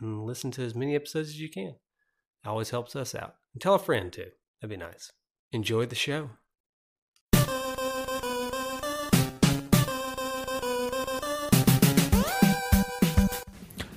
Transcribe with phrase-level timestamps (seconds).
[0.00, 1.74] and listen to as many episodes as you can.
[2.44, 3.36] It always helps us out.
[3.52, 4.30] And tell a friend too.
[4.60, 5.12] That'd be nice.
[5.52, 6.30] Enjoy the show.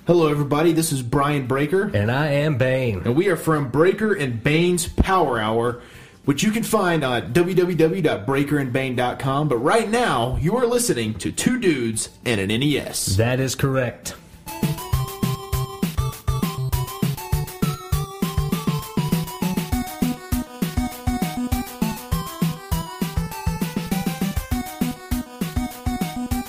[0.05, 0.71] Hello, everybody.
[0.71, 3.01] This is Brian Breaker, And I am Bane.
[3.03, 5.81] and we are from Breaker and Bane's Power Hour,
[6.23, 9.49] which you can find on www.breakerandbane.com.
[9.49, 13.17] But right now, you are listening to Two Dudes and an NES.
[13.17, 14.15] That is correct.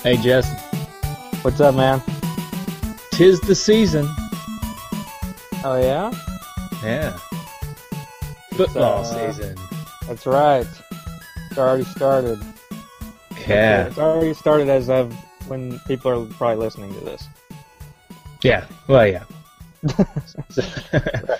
[0.09, 0.49] Hey Jess,
[1.43, 2.01] what's up, man?
[3.11, 4.07] Tis the season.
[5.63, 6.11] Oh yeah,
[6.83, 7.15] Yeah.
[8.53, 9.55] Football uh, season.
[10.07, 10.65] that's right.
[11.51, 12.39] It's already started.
[13.47, 13.85] Yeah.
[13.85, 15.13] It's already started as of
[15.47, 17.27] when people are probably listening to this.
[18.41, 18.65] Yeah.
[18.87, 19.25] Well, yeah.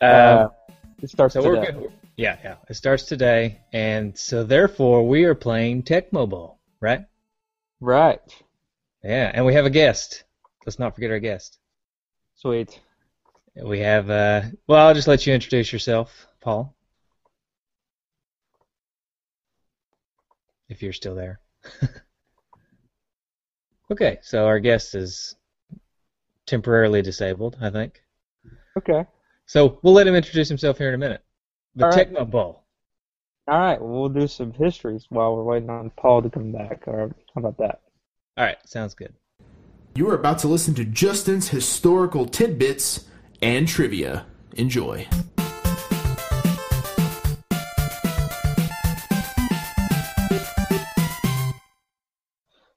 [0.00, 1.88] Uh, um, it starts so today.
[2.18, 2.56] Yeah, yeah.
[2.68, 7.06] It starts today, and so therefore we are playing Tecmo Bowl, right?
[7.80, 8.20] Right.
[9.02, 10.24] Yeah, and we have a guest.
[10.66, 11.58] Let's not forget our guest.
[12.34, 12.80] Sweet.
[13.54, 14.10] We have.
[14.10, 16.74] Uh, well, I'll just let you introduce yourself, Paul,
[20.68, 21.40] if you're still there.
[23.90, 25.36] okay, so our guest is
[26.46, 28.02] temporarily disabled, I think.
[28.76, 29.06] Okay.
[29.46, 31.22] So we'll let him introduce himself here in a minute.
[31.74, 32.12] The All right.
[32.12, 32.64] Tecmo Bowl.
[33.48, 33.80] All right.
[33.80, 36.86] We'll do some histories while we're waiting on Paul to come back.
[36.86, 37.80] Or how about that?
[38.36, 39.14] All right, sounds good.
[39.94, 43.06] You are about to listen to Justin's historical tidbits
[43.40, 44.26] and trivia.
[44.52, 45.06] Enjoy.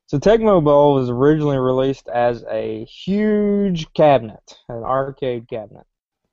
[0.08, 5.86] So Tecmo Bowl was originally released as a huge cabinet, an arcade cabinet.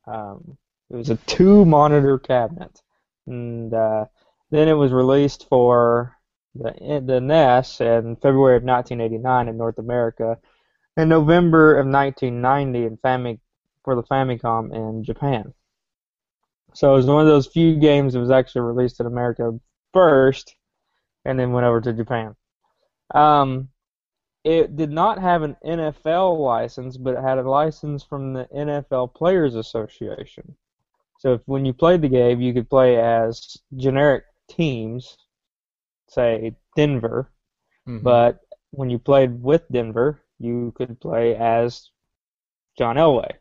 [0.07, 0.57] Um,
[0.91, 2.81] it was a two-monitor cabinet,
[3.27, 4.07] and uh,
[4.51, 6.17] then it was released for
[6.55, 10.39] the the NES in February of 1989 in North America,
[10.97, 13.41] and November of 1990 in Fami-
[13.85, 15.55] for the Famicom in Japan.
[16.75, 19.59] So it was one of those few games that was actually released in America
[19.93, 20.55] first,
[21.25, 22.37] and then went over to Japan.
[23.15, 23.69] Um,
[24.45, 29.15] it did not have an NFL license, but it had a license from the NFL
[29.15, 30.57] Players Association.
[31.19, 35.19] So if, when you played the game, you could play as generic teams,
[36.09, 37.31] say Denver,
[37.87, 38.19] Mhm.
[38.19, 41.91] but when you played with Denver, you could play as
[42.77, 43.33] John Elway.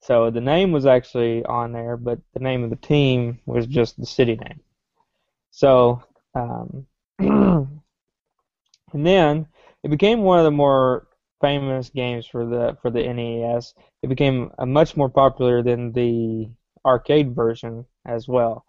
[0.00, 3.98] So the name was actually on there, but the name of the team was just
[3.98, 4.60] the city name.
[5.50, 6.02] So,
[6.34, 6.86] um,
[7.18, 9.46] and then
[9.82, 11.08] it became one of the more
[11.40, 13.74] famous games for the for the NES.
[14.02, 16.48] It became much more popular than the
[16.84, 18.64] arcade version as well.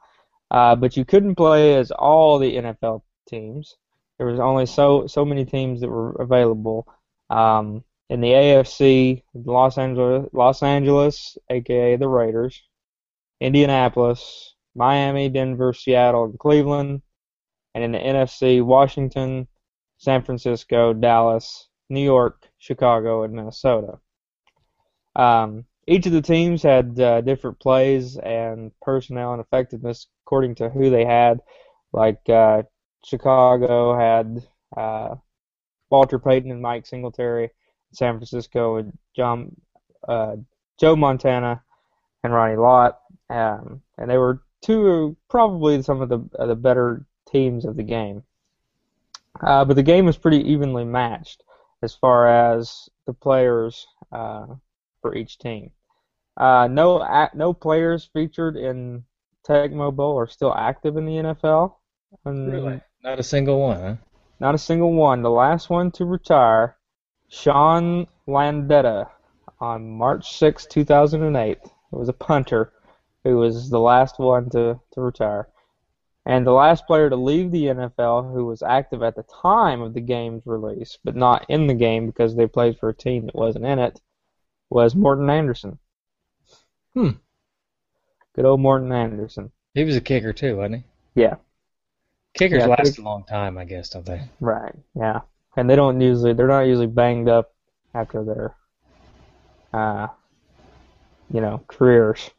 [0.51, 3.75] Uh, but you couldn't play as all the NFL teams.
[4.17, 6.87] There was only so so many teams that were available.
[7.29, 12.63] Um, in the AFC, Los Angeles, Los Angeles, aka the Raiders,
[13.39, 17.01] Indianapolis, Miami, Denver, Seattle, and Cleveland,
[17.75, 19.47] and in the NFC, Washington,
[19.97, 23.99] San Francisco, Dallas, New York, Chicago, and Minnesota.
[25.15, 30.69] Um, each of the teams had uh, different plays and personnel and effectiveness according to
[30.69, 31.39] who they had.
[31.91, 32.63] Like uh,
[33.03, 34.45] Chicago had
[34.77, 35.15] uh,
[35.89, 37.49] Walter Payton and Mike Singletary.
[37.91, 39.55] San Francisco and John,
[40.07, 40.35] uh,
[40.79, 41.63] Joe Montana
[42.23, 42.99] and Ronnie Lott,
[43.31, 47.83] um, and they were two probably some of the uh, the better teams of the
[47.83, 48.21] game.
[49.41, 51.43] Uh, but the game was pretty evenly matched
[51.81, 55.71] as far as the players for each team.
[56.39, 59.03] Uh, no, no players featured in
[59.47, 61.75] Tecmo Bowl are still active in the NFL.
[62.23, 62.51] And
[63.03, 63.95] Not a single one, huh?
[64.39, 65.21] Not a single one.
[65.21, 66.77] The last one to retire,
[67.27, 69.09] Sean Landeta,
[69.59, 71.57] on March 6, 2008.
[71.61, 72.71] It was a punter
[73.23, 75.49] who was the last one to, to retire.
[76.25, 79.93] And the last player to leave the NFL who was active at the time of
[79.93, 83.35] the game's release, but not in the game because they played for a team that
[83.35, 83.99] wasn't in it,
[84.69, 85.79] was Morten Andersen.
[86.93, 87.09] Hmm.
[88.35, 89.51] Good old Morten Andersen.
[89.73, 91.21] He was a kicker too, wasn't he?
[91.21, 91.35] Yeah.
[92.33, 94.21] Kickers Yeah, last a long time, I guess, don't they?
[94.39, 94.75] Right.
[94.95, 95.21] Yeah.
[95.57, 97.53] And they don't usually they're not usually banged up
[97.93, 98.55] after their
[99.73, 100.07] uh
[101.31, 102.31] you know, careers.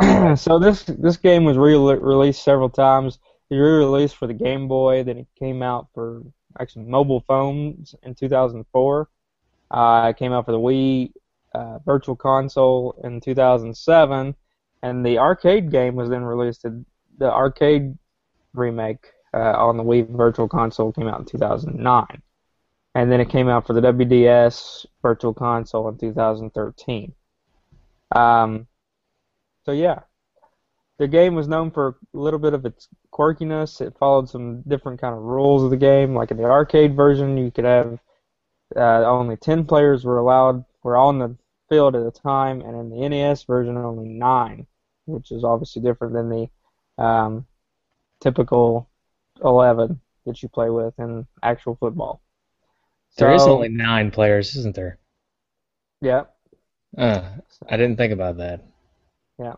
[0.36, 3.18] so this this game was re- released several times.
[3.50, 6.22] It was re-released for the Game Boy, then it came out for
[6.58, 9.08] actually mobile phones in 2004.
[9.70, 11.12] Uh, it came out for the Wii
[11.54, 14.34] uh, Virtual Console in 2007,
[14.82, 16.64] and the arcade game was then released.
[17.18, 17.96] The arcade
[18.54, 22.22] remake uh, on the Wii Virtual Console came out in 2009,
[22.94, 27.12] and then it came out for the WDS Virtual Console in 2013.
[28.12, 28.66] Um,
[29.64, 30.00] so yeah,
[30.98, 33.80] the game was known for a little bit of its quirkiness.
[33.80, 36.14] It followed some different kind of rules of the game.
[36.14, 37.98] Like in the arcade version, you could have
[38.76, 41.36] uh, only 10 players were allowed were on the
[41.68, 44.66] field at the time, and in the NES version, only nine,
[45.06, 47.46] which is obviously different than the um,
[48.20, 48.88] typical
[49.42, 52.20] 11 that you play with in actual football.
[53.16, 54.98] There is only nine players, isn't there?
[56.00, 56.24] Yeah.
[56.96, 57.22] Uh,
[57.68, 58.64] I didn't think about that.
[59.38, 59.54] Yeah.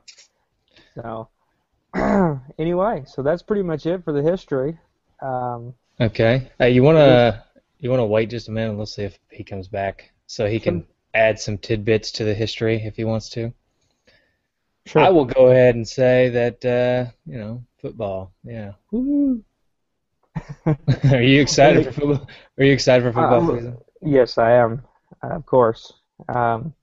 [0.94, 1.28] So
[2.58, 4.78] anyway, so that's pretty much it for the history.
[5.20, 6.50] Um, Okay.
[6.58, 7.44] Hey, you wanna
[7.78, 8.70] you wanna wait just a minute?
[8.70, 12.34] And let's see if he comes back, so he can add some tidbits to the
[12.34, 13.52] history if he wants to.
[14.86, 15.02] sure.
[15.02, 18.32] I will go ahead and say that uh, you know football.
[18.44, 18.72] Yeah.
[18.92, 19.44] Woo.
[21.12, 22.26] Are you excited for football?
[22.58, 23.78] Are you excited for football Uh, season?
[24.02, 24.82] Yes, I am,
[25.22, 25.92] uh, of course.
[26.28, 26.74] Um,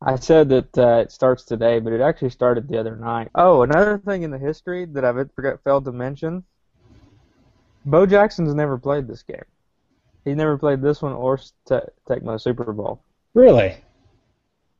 [0.00, 3.30] I said that uh, it starts today, but it actually started the other night.
[3.34, 6.44] Oh, another thing in the history that I forgot failed to mention:
[7.86, 9.44] Bo Jackson's never played this game.
[10.24, 13.02] He never played this one or Te- Tecmo Super Bowl.
[13.34, 13.76] Really?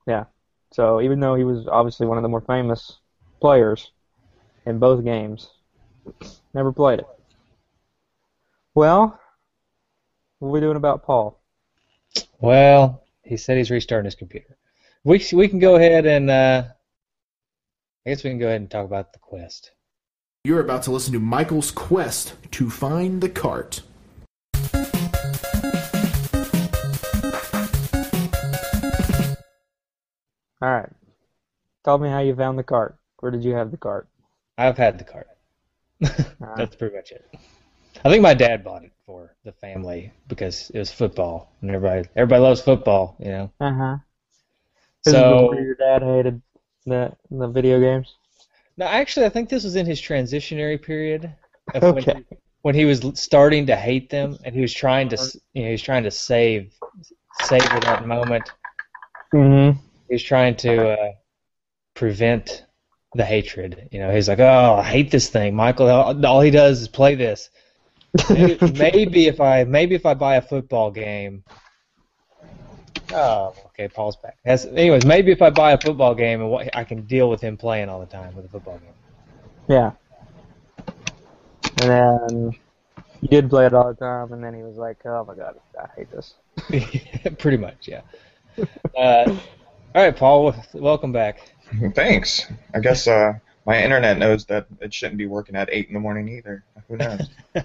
[0.07, 0.25] Yeah.
[0.73, 2.99] So even though he was obviously one of the more famous
[3.41, 3.93] players
[4.67, 5.51] in both games,
[6.55, 7.07] never played it.
[8.75, 9.21] Well,
[10.39, 11.41] what are we doing about Paul?
[12.41, 14.57] Well, he said he's restarting his computer.
[15.05, 16.65] We we can go ahead and uh,
[18.07, 19.73] I guess we can go ahead and talk about the quest.
[20.45, 23.83] You're about to listen to Michael's quest to find the cart.
[30.65, 30.89] All right.
[31.85, 32.97] Tell me how you found the cart.
[33.19, 34.09] Where did you have the cart?
[34.57, 35.29] I've had the cart.
[36.57, 37.23] That's pretty much it.
[38.03, 42.09] I think my dad bought it for the family because it was football and everybody
[42.17, 43.53] everybody loves football, you know.
[43.61, 43.97] Uh huh.
[45.03, 46.41] So your dad hated
[46.87, 48.15] the the video games.
[48.79, 51.31] no, actually, I think this was in his transitionary period
[51.75, 52.15] of Okay.
[52.15, 52.25] when,
[52.63, 55.17] when he was starting to hate them and he was trying to
[55.53, 56.73] you know he was trying to save
[57.43, 58.51] savor that moment.
[59.35, 59.79] Mm-hmm.
[60.09, 61.13] He was trying to uh,
[61.95, 62.65] prevent
[63.15, 63.89] the hatred.
[63.93, 65.89] You know, he's like, "Oh, I hate this thing, Michael.
[65.89, 67.51] All, all he does is play this."
[68.31, 71.45] Maybe, maybe if I maybe if I buy a football game.
[73.13, 73.87] Oh, okay.
[73.89, 74.39] Paul's back.
[74.45, 77.41] That's, anyways, maybe if I buy a football game and what, I can deal with
[77.41, 78.95] him playing all the time with a football game.
[79.69, 79.93] Yeah.
[81.81, 82.55] And then
[83.21, 85.57] he did play it all the time, and then he was like, "Oh my god,
[85.81, 86.35] I hate this."
[87.39, 88.03] Pretty much, yeah.
[88.97, 89.37] Uh,
[89.95, 90.55] all right, Paul.
[90.75, 91.53] Welcome back.
[91.95, 92.47] Thanks.
[92.75, 93.35] I guess uh,
[93.67, 96.65] my internet knows that it shouldn't be working at eight in the morning either.
[96.89, 97.21] Who knows?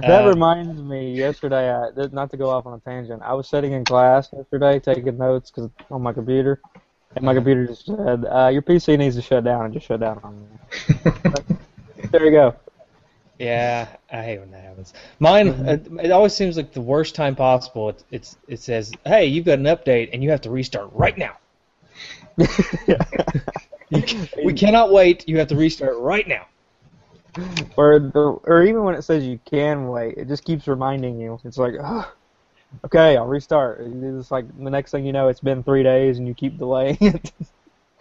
[0.00, 3.46] That Uh, reminds me, yesterday, I, not to go off on a tangent, I was
[3.46, 6.62] sitting in class yesterday taking notes cause on my computer,
[7.14, 10.00] and my computer just said, uh, "Your PC needs to shut down," and just shut
[10.00, 11.12] down on me.
[12.10, 12.56] There you go.
[13.42, 14.94] Yeah, I hate when that happens.
[15.18, 17.88] Mine, uh, it always seems like the worst time possible.
[17.88, 21.18] It, it's it says, "Hey, you've got an update, and you have to restart right
[21.18, 21.36] now."
[24.44, 25.28] We cannot wait.
[25.28, 26.46] You have to restart right now.
[27.76, 31.38] or the, or even when it says you can wait, it just keeps reminding you.
[31.44, 32.12] It's like, oh,
[32.84, 33.80] okay, I'll restart.
[33.82, 36.98] It's like the next thing you know, it's been three days, and you keep delaying
[37.00, 37.32] it.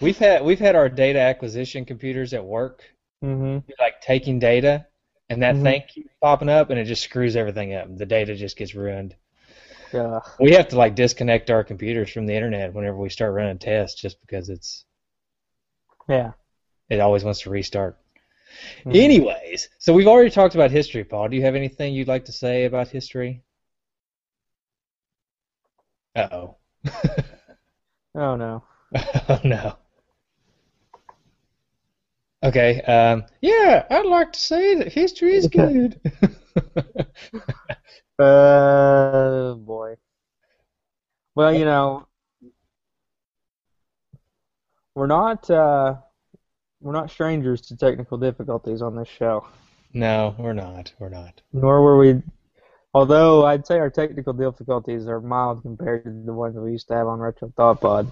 [0.02, 2.84] We've had we've had our data acquisition computers at work,
[3.22, 4.86] hmm like taking data,
[5.32, 5.64] and that Mhm.
[5.64, 7.88] thing keeps popping up, and it just screws everything up.
[7.98, 9.16] The data just gets ruined.
[9.94, 10.24] Ugh.
[10.40, 14.02] We have to like disconnect our computers from the internet whenever we start running tests,
[14.02, 14.84] just because it's
[16.08, 16.34] yeah.
[16.90, 17.98] it always wants to restart.
[18.86, 18.96] Mhm.
[18.96, 21.30] Anyways, so we've already talked about history, Paul.
[21.30, 23.44] Do you have anything you'd like to say about history?
[26.16, 26.58] Uh oh.
[28.16, 28.64] Oh no.
[29.30, 29.78] oh no.
[32.44, 32.82] Okay.
[32.82, 36.00] Um, yeah, I'd like to say that history is good.
[38.20, 39.96] Uh, boy.
[41.34, 42.08] Well, you know,
[44.94, 45.96] we're not uh,
[46.82, 49.48] we're not strangers to technical difficulties on this show.
[49.94, 50.94] no, we're not.
[51.00, 51.42] We're not.
[51.52, 52.22] Nor were we.
[52.94, 56.94] Although I'd say our technical difficulties are mild compared to the ones we used to
[56.94, 58.12] have on Retro Thought Pod.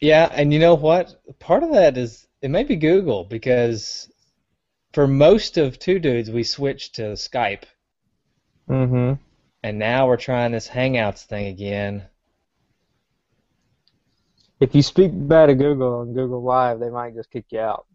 [0.00, 1.14] Yeah, and you know what?
[1.38, 4.10] Part of that is it may be Google because
[4.92, 7.64] for most of Two Dudes we switched to Skype,
[8.68, 9.14] Mm-hmm.
[9.62, 12.04] and now we're trying this Hangouts thing again.
[14.60, 17.86] If you speak bad of Google on Google Live, they might just kick you out.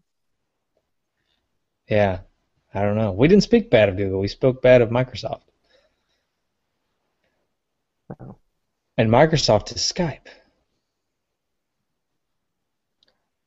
[1.88, 2.20] Yeah,
[2.72, 3.10] I don't know.
[3.10, 4.20] We didn't speak bad of Google.
[4.20, 5.42] We spoke bad of Microsoft.
[8.20, 8.36] Oh.
[8.96, 10.26] And Microsoft is Skype.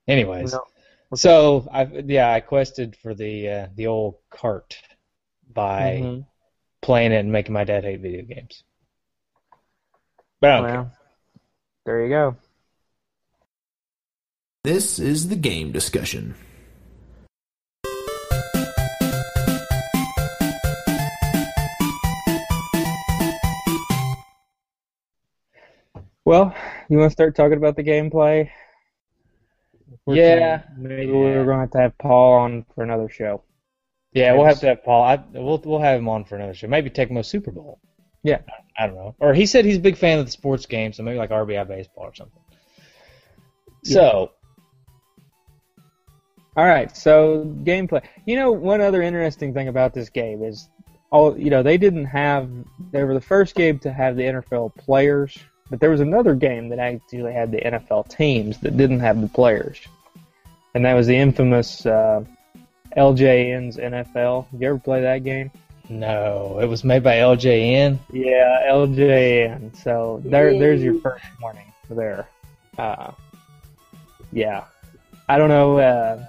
[0.07, 0.63] Anyways, No.
[1.15, 4.77] so I yeah I quested for the uh, the old cart
[5.53, 6.25] by Mhm.
[6.81, 8.63] playing it and making my dad hate video games.
[10.41, 10.81] But I don't care.
[10.81, 10.91] Well,
[11.85, 12.35] there you go.
[14.63, 16.35] This is the game discussion.
[26.25, 26.55] Well,
[26.89, 28.49] you want to start talking about the gameplay?
[30.05, 30.63] We're Yeah.
[30.77, 33.43] Maybe we're going to have to have Paul on for another show.
[34.11, 35.03] Yeah, we'll have to have Paul.
[35.03, 36.67] I, we'll we'll have him on for another show.
[36.67, 37.79] Maybe Tecmo Super Bowl.
[38.21, 38.41] Yeah.
[38.77, 39.15] I don't know.
[39.19, 41.67] Or he said he's a big fan of the sports game, so maybe like RBI
[41.67, 42.41] baseball or something.
[43.83, 44.31] So
[46.55, 48.03] All right, so gameplay.
[48.25, 50.69] You know, one other interesting thing about this game is,
[51.11, 52.49] all you know, they didn't have.
[52.91, 55.37] They were the first game to have the NFL players,
[55.73, 59.27] but there was another game that actually had the NFL teams that didn't have the
[59.27, 59.79] players,
[60.75, 62.23] and that was the infamous uh,
[62.95, 64.45] LJN's NFL.
[64.55, 65.49] You ever play that game?
[65.89, 67.97] no, it was made by LJN.
[68.11, 69.75] Yeah, LJN.
[69.75, 72.27] So there, there's your first warning there.
[72.77, 73.11] Uh,
[74.31, 74.65] yeah,
[75.27, 75.79] I don't know.
[75.79, 76.23] Uh,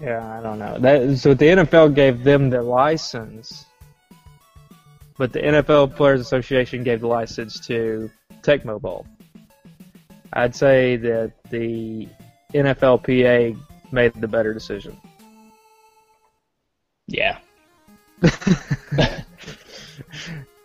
[0.00, 0.78] yeah, I don't know.
[0.78, 3.66] That so the NFL gave them the license,
[5.18, 8.10] but the NFL Players Association gave the license to
[8.42, 9.06] Tecmo Bowl.
[10.32, 12.08] I'd say that the
[12.54, 13.58] NFLPA
[13.90, 14.96] made the better decision.
[17.06, 17.38] Yeah.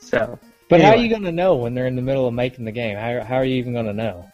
[0.08, 0.40] So
[0.70, 2.98] But how are you gonna know when they're in the middle of making the game?
[2.98, 4.30] How how are you even gonna know?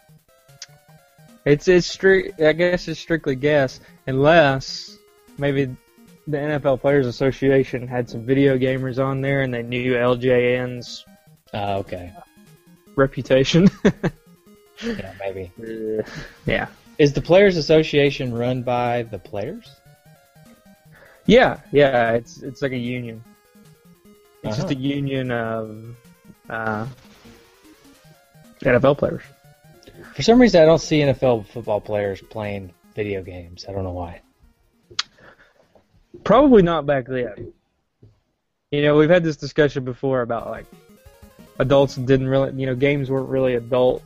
[1.44, 2.40] It's it's strict.
[2.40, 4.96] I guess it's strictly guess, unless
[5.36, 5.74] maybe
[6.26, 11.04] the NFL Players Association had some video gamers on there and they knew LJN's
[11.52, 12.12] Oh, okay.
[12.96, 13.68] reputation.
[14.82, 15.52] Yeah, maybe.
[16.46, 16.66] yeah,
[16.98, 19.70] Is the Players Association run by the players?
[21.26, 22.10] yeah, yeah.
[22.14, 23.22] It's it's like a union.
[24.42, 24.74] It's just Uh-huh.
[24.76, 25.96] a union of
[26.50, 26.86] uh,
[28.62, 29.22] NFL players.
[30.16, 33.64] For some reason, I don't see NFL football players playing video games.
[33.68, 34.20] I don't know why.
[36.24, 37.52] Probably not back then.
[38.70, 40.66] You know, we've had this discussion before about like
[41.58, 44.02] adults didn't really, you know, games weren't really adult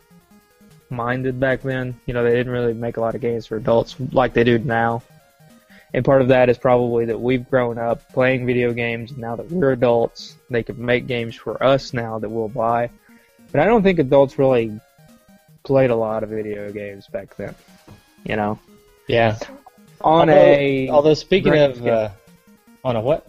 [0.90, 1.98] minded back then.
[2.06, 4.58] You know, they didn't really make a lot of games for adults like they do
[4.58, 5.02] now.
[5.94, 9.16] And part of that is probably that we've grown up playing video games.
[9.16, 12.90] Now that we're adults, they can make games for us now that we'll buy.
[13.52, 14.78] But I don't think adults really
[15.62, 17.54] played a lot of video games back then.
[18.24, 18.58] You know,
[19.06, 19.38] Yeah.
[20.00, 22.10] On although, a although speaking of uh,
[22.84, 23.26] on a what?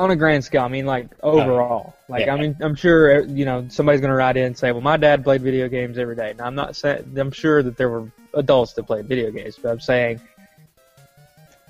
[0.00, 2.34] on a grand scale, I mean, like overall, like Yeah.
[2.34, 5.22] I mean, I'm sure you know somebody's gonna write in and say, "Well, my dad
[5.22, 8.72] played video games every day." Now, I'm not saying I'm sure that there were adults
[8.74, 10.18] that played video games, but I'm saying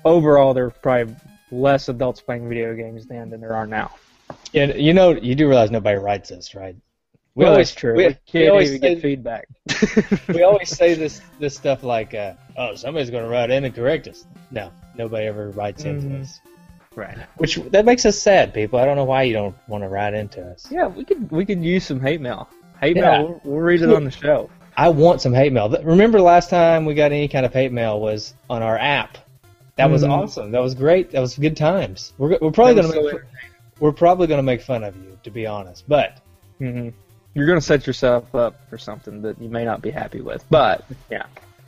[0.05, 1.13] overall there were probably
[1.51, 3.91] less adults playing video games then than there are now.
[4.53, 6.75] Yeah, you know, you do realize nobody writes this, right?
[7.35, 7.95] We Well, always that's true.
[7.95, 9.47] We, We we can't always even say, get feedback.
[10.29, 13.73] we always say this this stuff like, uh, "Oh, somebody's going to write in and
[13.73, 16.21] correct us." No, nobody ever writes into Mhm.
[16.23, 16.39] us.
[16.95, 17.17] right.
[17.37, 18.79] Which that makes us sad, people.
[18.79, 20.67] I don't know why you don't want to write into us.
[20.69, 22.49] Yeah, we could we could use some hate mail.
[22.81, 23.01] Hate Yeah.
[23.19, 23.23] mail.
[23.27, 24.49] We'll, we'll read it on the show.
[24.75, 25.69] I want some hate mail.
[25.69, 29.17] Th- Remember last time we got any kind of hate mail was on our app.
[29.77, 30.09] That was Mhm.
[30.09, 30.51] awesome.
[30.51, 31.11] That was great.
[31.11, 32.11] That was good times.
[32.17, 33.21] We're, we're probably going to so make
[33.79, 35.85] we're probably going to make fun of you, to be honest.
[35.87, 36.17] But
[36.59, 36.89] hmm
[37.33, 40.43] You're going to set yourself up for something that you may not be happy with.
[40.49, 41.25] But yeah,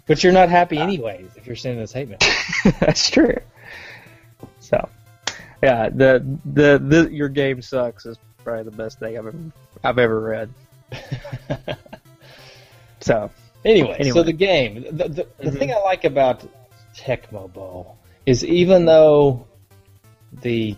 [0.08, 2.18] But you're not happy anyways if you're sending this hate mail.
[2.80, 3.38] that's true.
[4.60, 4.90] So
[5.62, 9.36] yeah, the, the the your game sucks is probably the best thing I've ever
[9.84, 10.50] I've ever read.
[13.00, 13.30] So
[13.66, 14.14] Anyway, Anyway.
[14.18, 15.60] so the game, the, the, the Mhm.
[15.60, 16.46] thing I like about
[16.96, 19.46] Tecmo Bowl is even though
[20.42, 20.76] the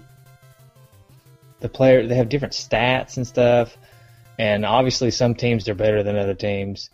[1.62, 3.76] the player they have different stats and stuff,
[4.40, 6.90] and obviously some teams they're better than other teams.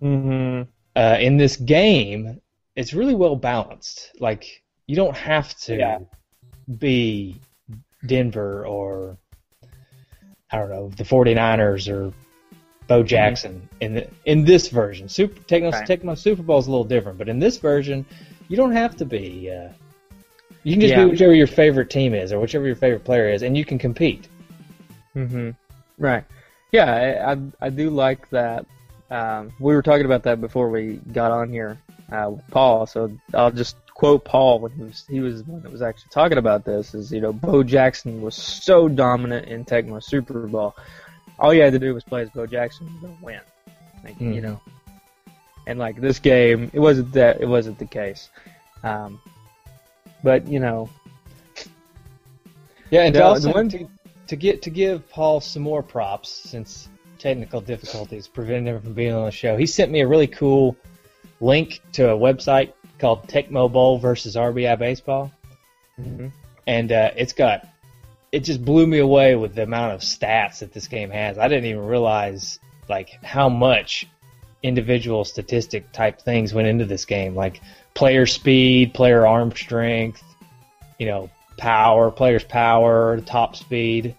[0.00, 0.62] hmm
[0.94, 2.40] Uh, in this game,
[2.74, 4.12] it's really well balanced.
[4.18, 5.98] Like you don't have to Yeah.
[6.78, 7.36] be
[8.06, 9.18] Denver or
[10.50, 12.12] I don't know the 49ers or
[12.86, 15.08] Bo Jackson in the, in this version.
[15.08, 15.86] Super Tecmo, Right.
[15.86, 18.06] Tecmo Super Bowl is a little different, but in this version,
[18.48, 19.50] you don't have to be.
[19.50, 19.68] Uh,
[20.62, 21.04] you can just Yeah.
[21.04, 23.78] be whichever your favorite team is or whichever your favorite player is, and you can
[23.78, 24.28] compete.
[25.14, 25.50] hmm
[25.98, 26.24] Right.
[26.76, 26.92] Yeah,
[27.26, 28.66] I, I I do like that.
[29.10, 31.78] Um, we were talking about that before we got on here
[32.12, 32.86] uh, with Paul.
[32.86, 36.10] So I'll just quote Paul when he was he was the one that was actually
[36.10, 36.94] talking about this.
[36.94, 40.76] Is you know Bo Jackson was so dominant in Tecmo Super Bowl.
[41.38, 43.40] All you had to do was play as Bo Jackson and win.
[44.04, 44.42] Like, You Mhm.
[44.42, 44.60] know.
[45.66, 48.28] And like this game, it wasn't that it wasn't the case.
[48.84, 49.18] Um,
[50.22, 50.90] but you know,
[52.90, 53.88] Yeah, and The- also the one-
[54.28, 59.12] to, get to give Paul some more props since technical difficulties prevented him from being
[59.12, 59.56] on the show.
[59.56, 60.76] He sent me a really cool
[61.40, 65.30] link to a website called Tecmo Bowl versus RBI Baseball,
[66.66, 67.68] and uh, it's got
[68.32, 71.38] it just blew me away with the amount of stats that this game has.
[71.38, 74.06] I didn't even realize like how much
[74.62, 77.60] individual statistic type things went into this game, like
[77.94, 80.22] player speed, player arm strength,
[80.98, 84.14] you know, power, player's power, top speed,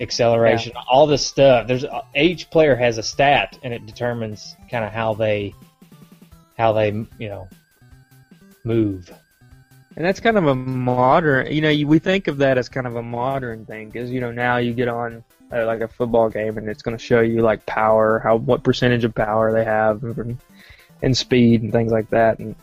[0.00, 1.66] acceleration, all this stuff.
[1.66, 1.84] There's
[2.14, 5.54] each player has a stat, and it determines kind of how they
[6.56, 7.48] how they you know
[8.64, 9.10] move.
[9.96, 12.86] And that's kind of a modern, you know, you, we think of that as kind
[12.86, 16.28] of a modern thing because, you know, now you get on uh, like a football
[16.28, 19.64] game and it's going to show you like power, how what percentage of power they
[19.64, 20.38] have and,
[21.02, 22.38] and speed and things like that.
[22.38, 22.54] And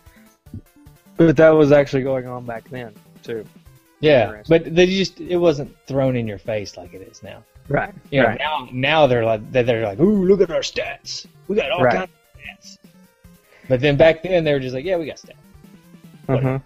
[1.17, 3.43] but that was actually going on back then too.
[4.05, 7.43] Yeah, but they just it wasn't thrown in your face like it is now.
[7.67, 7.93] Right.
[8.11, 8.39] You know, right.
[8.39, 11.25] now now they're like they're, like, ooh, look at our stats.
[11.47, 11.95] We got all Right.
[11.95, 12.77] kinds of stats.
[13.67, 15.33] But then back then they were just like, yeah, we got stats.
[16.27, 16.59] Uh-huh.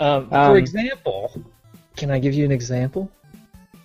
[0.00, 1.42] Um, for Um, example,
[1.96, 3.10] can I give you an example?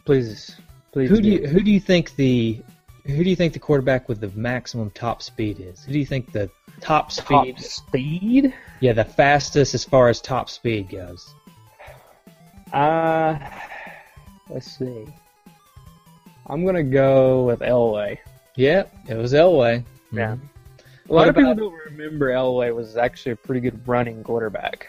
[0.06, 0.58] Please,
[0.91, 1.10] please.
[1.10, 2.62] Who do you who do you think the
[3.06, 5.84] who do you think the quarterback with the maximum top speed is?
[5.84, 6.50] Who do you think the
[6.82, 7.56] top speed?
[7.58, 8.54] top speed?
[8.80, 11.34] Yeah, the fastest as far as top speed goes.
[12.74, 13.38] Uh,
[14.50, 15.06] let's see.
[16.48, 18.17] I'm gonna go with Elway.
[18.56, 19.84] Yep, it was Elway.
[20.12, 20.36] Yeah.
[20.36, 20.39] Mhm.
[21.10, 24.88] A lot What of people don't remember Elway was actually a pretty good running quarterback.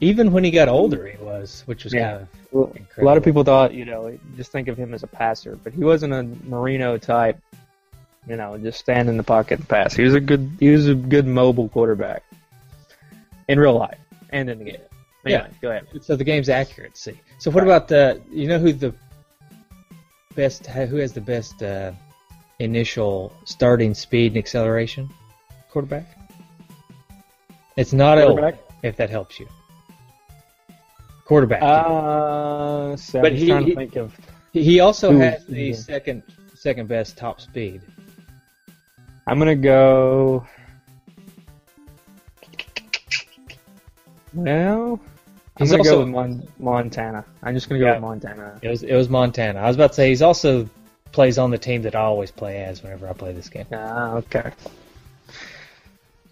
[0.00, 2.10] Even when he got older, he was, which was Yeah.
[2.10, 5.02] kind of Well, a lot of people thought, you know, just think of him as
[5.02, 7.38] a passer, but he wasn't a Marino type.
[8.30, 9.92] You know, just stand in the pocket and pass.
[9.92, 12.22] He was a good, he was a good mobile quarterback
[13.48, 13.98] in real life
[14.30, 14.76] and in the game.
[15.26, 15.48] Anyway, Yeah.
[15.60, 15.86] go ahead.
[16.02, 17.20] so the game's accuracy.
[17.38, 17.70] So what Right.
[17.74, 18.20] about the?
[18.30, 18.94] You know who the
[20.36, 20.66] best?
[20.68, 21.90] Who has the best uh,
[22.60, 25.10] initial starting speed and acceleration?
[25.72, 26.06] Quarterback.
[27.76, 28.54] It's not Quarterback?
[28.54, 29.48] Elway, if that helps you.
[31.24, 31.62] Quarterback.
[31.62, 34.16] Uh, so But he- he- to think of.
[34.52, 35.74] he he also has the yeah.
[35.74, 36.22] second
[36.54, 37.80] second best top speed.
[39.30, 40.44] I'm gonna go.
[44.34, 45.00] Well,
[45.56, 47.24] I'm He's gonna also- go with Mon- Montana.
[47.44, 47.92] I'm just gonna go Yeah.
[47.92, 48.58] with Montana.
[48.60, 49.60] It was it was Montana.
[49.60, 50.68] I was about to say he's also
[51.12, 53.66] plays on the team that I always play as whenever I play this game.
[53.72, 54.50] Ah, okay.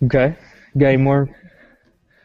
[0.05, 0.35] Okay.
[0.77, 1.29] Got any more?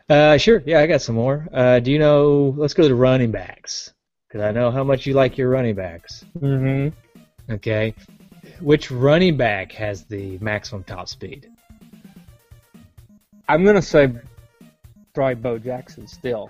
[0.10, 0.64] Uh, sure.
[0.66, 1.48] Yeah, I got some more.
[1.54, 2.54] Uh, do you know?
[2.58, 3.94] Let's go to the running backs
[4.28, 6.26] because I know how much you like your running backs.
[6.40, 7.54] Mm-hmm.
[7.54, 7.94] Okay,
[8.60, 11.50] which running back has the maximum top speed?
[13.48, 14.14] I'm gonna say
[15.14, 16.50] probably Bo Jackson still.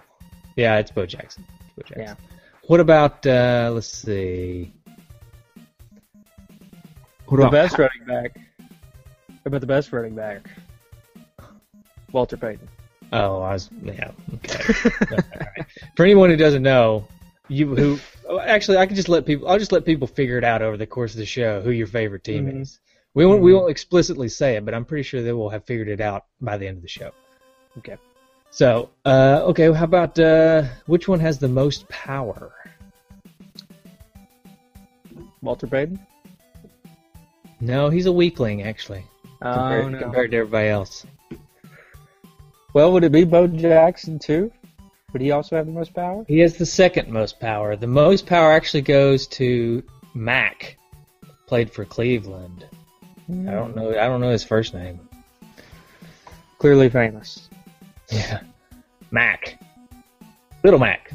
[0.56, 1.46] Yeah, it's Bo Jackson.
[1.76, 2.02] Bo Jackson.
[2.02, 2.16] Yeah.
[2.68, 3.26] What about?
[3.26, 4.72] Uh, let's see.
[7.26, 8.38] What the about best running back.
[8.60, 10.48] How about the best running back?
[12.12, 12.70] Walter Payton.
[13.12, 14.12] Oh, I was yeah.
[14.36, 14.74] Okay.
[15.96, 17.08] For anyone who doesn't know,
[17.54, 19.48] you who actually I can just let people.
[19.48, 21.88] I'll just let people figure it out over the course of the show who your
[21.88, 22.62] favorite team Mhm.
[22.62, 22.80] is.
[23.14, 23.56] We won't we Mhm.
[23.60, 26.58] won't explicitly say it, but I'm pretty sure they will have figured it out by
[26.58, 27.12] the end of the show.
[27.78, 27.98] Okay.
[28.50, 32.54] So, uh, okay, how about uh, which one has the most power?
[35.42, 36.00] Walter Payton.
[37.60, 39.04] No, he's a weakling actually
[39.42, 40.00] Oh compared, no.
[40.00, 41.06] compared to everybody else.
[42.74, 44.52] Well, would it be Bo Jackson too?
[45.14, 46.26] Would he also have the most power?
[46.28, 47.76] He has the second most power.
[47.76, 49.84] The most power actually goes to
[50.16, 50.78] Mac,
[51.48, 52.66] played for Cleveland.
[53.30, 53.92] I don't know.
[53.92, 55.00] I don't know his first name.
[56.58, 57.48] Clearly famous.
[58.12, 58.42] Yeah,
[59.12, 59.60] Mac,
[60.64, 61.12] Little Mac.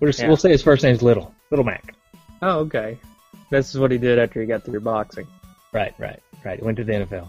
[0.00, 0.28] We'll, just, Yeah.
[0.28, 1.34] we'll say his first name's Little.
[1.50, 1.94] Little Mac.
[2.42, 2.98] Oh, okay.
[3.50, 5.26] This is what he did after he got through boxing.
[5.72, 6.62] Right, right, right.
[6.62, 7.28] Went to the NFL.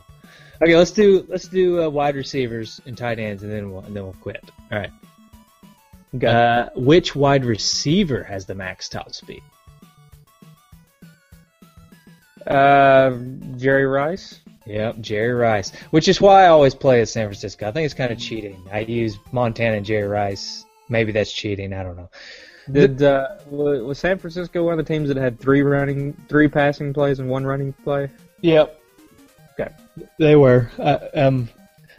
[0.62, 3.96] Okay, let's do let's do uh, wide receivers and tight ends, and then we'll and
[3.96, 4.44] then we'll quit.
[4.72, 4.92] All right.
[6.16, 6.28] Okay.
[6.28, 9.44] Uh, which wide receiver has the max top speed?
[12.46, 13.18] Uh,
[13.58, 14.40] Jerry Rice.
[14.66, 15.72] Yep, Jerry Rice.
[15.92, 17.68] Which is why I always play at San Francisco.
[17.68, 18.62] I think it's kind of cheating.
[18.72, 20.66] I use Montana and Jerry Rice.
[20.90, 21.74] Maybe that's cheating.
[21.74, 22.10] I don't know.
[22.72, 26.94] Did uh, was San Francisco one of the teams that had three running, three passing
[26.94, 28.10] plays and one running play?
[28.42, 28.80] Yep.
[29.60, 29.74] Okay.
[30.20, 30.70] They were.
[30.78, 31.50] Uh, um,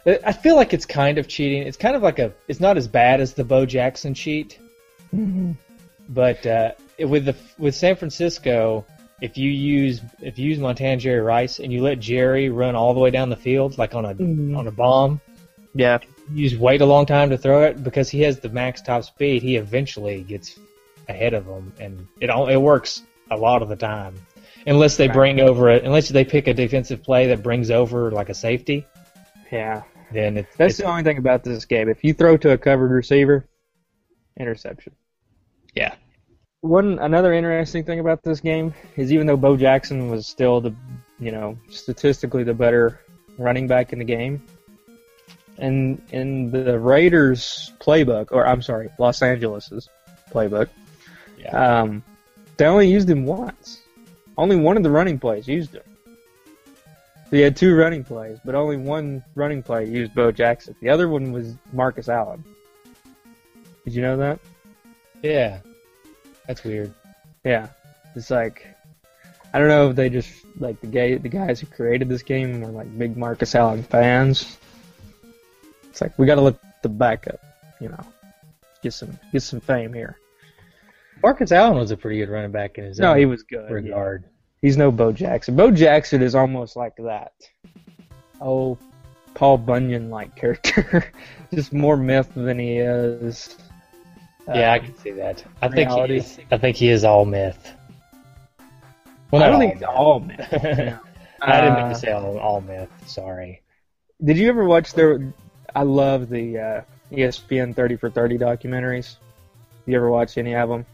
[0.05, 1.63] I I feel like it's kind of cheating.
[1.63, 2.33] It's kind of like a.
[2.47, 4.59] It's not as bad as the Bo Jackson cheat,
[5.13, 5.51] mm-hmm.
[6.09, 8.85] but uh, with the with San Francisco,
[9.21, 12.93] if you use if you use Montana Jerry Rice and you let Jerry run all
[12.93, 14.55] the way down the field like on a mm-hmm.
[14.55, 15.19] on a bomb,
[15.75, 15.99] Yeah.
[16.33, 19.03] you just wait a long time to throw it because he has the max top
[19.03, 19.41] speed.
[19.43, 20.57] He eventually gets
[21.07, 24.13] ahead of them, and it all, it works a lot of the time,
[24.67, 25.13] unless they Right.
[25.15, 25.83] bring over it.
[25.83, 28.85] Unless they pick a defensive play that brings over like a safety,
[29.51, 29.83] Yeah.
[30.11, 31.89] then it's, That's it's the only thing about this game.
[31.89, 33.45] If you throw to a covered receiver,
[34.39, 34.93] interception.
[35.75, 35.95] yeah.
[36.61, 40.73] One another interesting thing about this game is even though Bo Jackson was still the,
[41.19, 42.99] you know, statistically the better
[43.37, 44.43] running back in the game,
[45.57, 49.87] and in the Raiders playbook, or I'm sorry, Los Angeles's
[50.31, 50.67] playbook,
[51.37, 51.81] Yeah.
[51.81, 52.03] um,
[52.57, 53.81] they only used him once.
[54.37, 55.83] Only one of the running plays used him.
[57.29, 60.75] They had two running plays, but only one running play used Bo Jackson.
[60.81, 62.43] The other one was Marcus Allen.
[63.85, 64.39] Did you know that?
[65.21, 65.59] Yeah,
[66.47, 66.93] that's weird.
[67.43, 67.67] Yeah,
[68.15, 68.65] it's like
[69.53, 72.61] I don't know if they just like the gay the guys who created this game
[72.61, 74.57] were like big Marcus Allen fans.
[75.89, 77.39] It's like we got to let the backup,
[77.79, 78.03] you know,
[78.81, 80.17] get some get some fame here.
[81.21, 83.85] Marcus Allen was a pretty good running back in his No, he was good.
[83.85, 84.17] yeah.
[84.61, 85.55] He's no Bo Jackson.
[85.55, 87.33] Bo Jackson is almost like that.
[88.41, 88.77] Oh,
[89.33, 91.05] Paul Bunyan like character,
[91.53, 93.57] just more myth than he is.
[94.47, 95.43] yeah, uh, I can see that.
[95.61, 97.73] I think he is, I think he is all myth.
[99.31, 100.51] Well, I don't think it's all myth.
[100.51, 100.97] myth.
[101.41, 102.89] I didn't mean Uh, to say all, all myth.
[103.05, 103.61] Sorry.
[104.23, 105.33] Did you ever watch their?
[105.73, 109.15] I love the uh, ESPN 30 for 30 documentaries.
[109.85, 110.85] You ever watch any of them?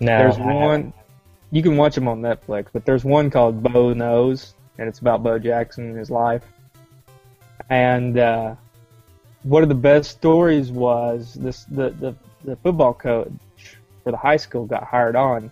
[0.00, 0.92] No, there's one.
[1.54, 5.22] You can watch them on Netflix, but there's one called Bo Knows, and it's about
[5.22, 6.42] Bo Jackson and his life.
[7.70, 8.56] And uh,
[9.44, 13.30] one of the best stories was this: the, the the football coach
[14.02, 15.48] for the high school got hired on,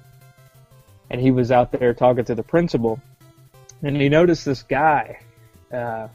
[1.09, 3.01] and he was out there talking to the principal,
[3.85, 5.21] and he noticed this guy
[5.73, 6.09] uh,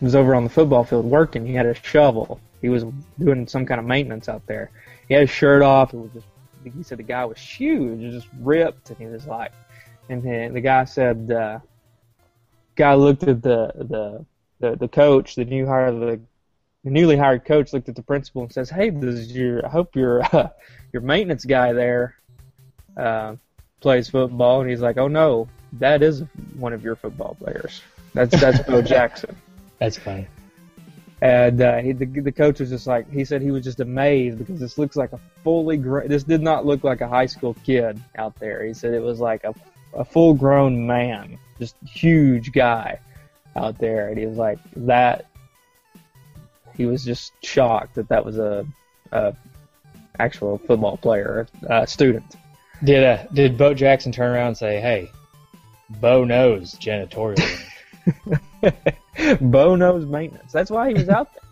[0.00, 1.44] was over on the football field working.
[1.44, 2.40] He had a shovel.
[2.62, 2.86] He was
[3.18, 4.70] doing some kind of maintenance out there.
[5.08, 5.92] He had his shirt off.
[5.92, 6.26] It was just
[6.74, 9.52] he said the guy was huge, just ripped, and he was like,
[10.08, 11.58] and then the guy said, uh,
[12.76, 14.26] guy looked at the the
[14.60, 16.20] the, the coach, the new hire, the,
[16.84, 19.68] the newly hired coach looked at the principal and says, "Hey, this is your, I
[19.68, 20.48] hope your uh,
[20.92, 22.14] your maintenance guy there
[22.96, 23.36] uh,
[23.80, 26.22] plays football," and he's like, "Oh no, that is
[26.56, 27.82] one of your football players.
[28.14, 29.36] That's that's Bo Jackson."
[29.78, 30.26] That's funny.
[31.22, 34.38] And uh, he, the, the coach was just like, he said he was just amazed
[34.38, 37.54] because this looks like a fully grown, this did not look like a high school
[37.64, 38.64] kid out there.
[38.64, 39.54] He said it was like a,
[39.94, 43.00] a full grown man, just huge guy
[43.56, 44.08] out there.
[44.08, 45.26] And he was like, that,
[46.76, 48.66] he was just shocked that that was a,
[49.12, 49.34] a
[50.18, 52.36] actual football player, a student.
[52.84, 55.10] Did uh, did Bo Jackson turn around and say, "Hey,
[55.88, 57.42] Bo knows janitorial"?
[59.40, 60.52] Bo knows maintenance.
[60.52, 61.42] That's why he was out there.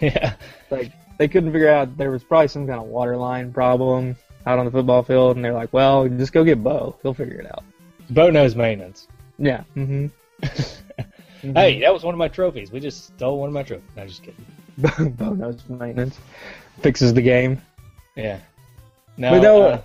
[0.00, 0.34] yeah.
[0.70, 4.58] like they couldn't figure out there was probably some kind of water line problem out
[4.58, 6.96] on the football field, and they're like, "Well, just go get Bo.
[7.02, 7.64] He'll figure it out."
[8.10, 9.08] Bo knows maintenance.
[9.38, 9.64] Yeah.
[9.76, 10.06] Mm-hmm.
[11.52, 12.72] Hey, that was one of my trophies.
[12.72, 13.90] We just stole one of my trophies.
[13.96, 15.12] No, just kidding.
[15.12, 16.18] Bo knows maintenance.
[16.80, 17.60] Fixes the game.
[18.16, 18.40] Yeah.
[19.16, 19.30] No.
[19.30, 19.82] But no, uh,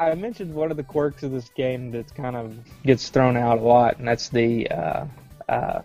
[0.00, 3.58] I mentioned one of the quirks of this game that's kind of gets thrown out
[3.58, 5.06] a lot, and that's the uh,
[5.48, 5.80] uh,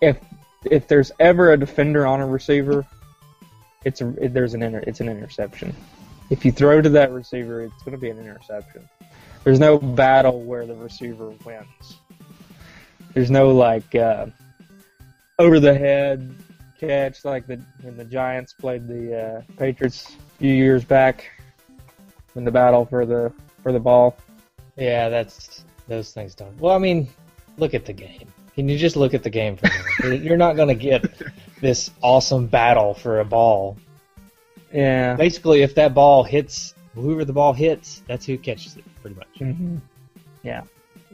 [0.00, 0.18] if
[0.64, 2.84] if there's ever a defender on a receiver,
[3.84, 5.74] it's a there's an inter, it's an interception.
[6.30, 8.88] if you throw to that receiver, it's going to be an interception.
[9.44, 11.98] There's no battle where the receiver wins.
[13.14, 14.26] There's no like uh,
[15.38, 16.34] over the head
[16.80, 21.30] catch like the when the Giants played the uh, Patriots a few years back
[22.36, 24.16] in the battle for the for the ball.
[24.76, 26.58] Yeah, that's those things don't.
[26.58, 27.08] Well, I mean,
[27.58, 28.28] look at the game.
[28.54, 30.22] Can you just look at the game for a minute?
[30.24, 31.04] You're not going to get
[31.60, 33.76] this awesome battle for a ball.
[34.72, 35.14] Yeah.
[35.16, 39.28] Basically, if that ball hits whoever the ball hits, that's who catches it, pretty much.
[39.38, 39.78] hmm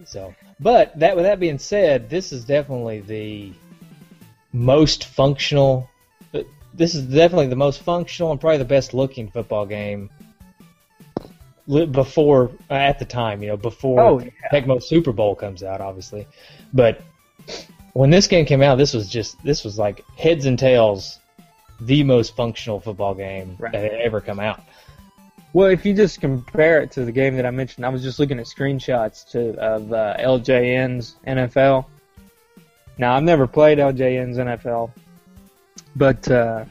[0.05, 3.53] So, but that with that being said, this is definitely the
[4.53, 5.89] most functional.
[6.75, 10.11] This is definitely the most functional and probably the best looking football game
[11.67, 13.43] before uh, at the time.
[13.43, 14.31] You know, before Oh yeah.
[14.53, 16.27] Tecmo Super Bowl comes out, obviously.
[16.73, 17.01] But
[17.93, 21.19] when this game came out, this was just this was like heads and tails,
[21.81, 23.73] the most functional football game Right.
[23.73, 24.61] that had ever come out.
[25.53, 28.19] Well, if you just compare it to the game that I mentioned, I was just
[28.19, 31.87] looking at screenshots to of uh, LJN's NFL.
[32.99, 34.91] Now, I've never played LJN's NFL,
[35.95, 36.65] but uh,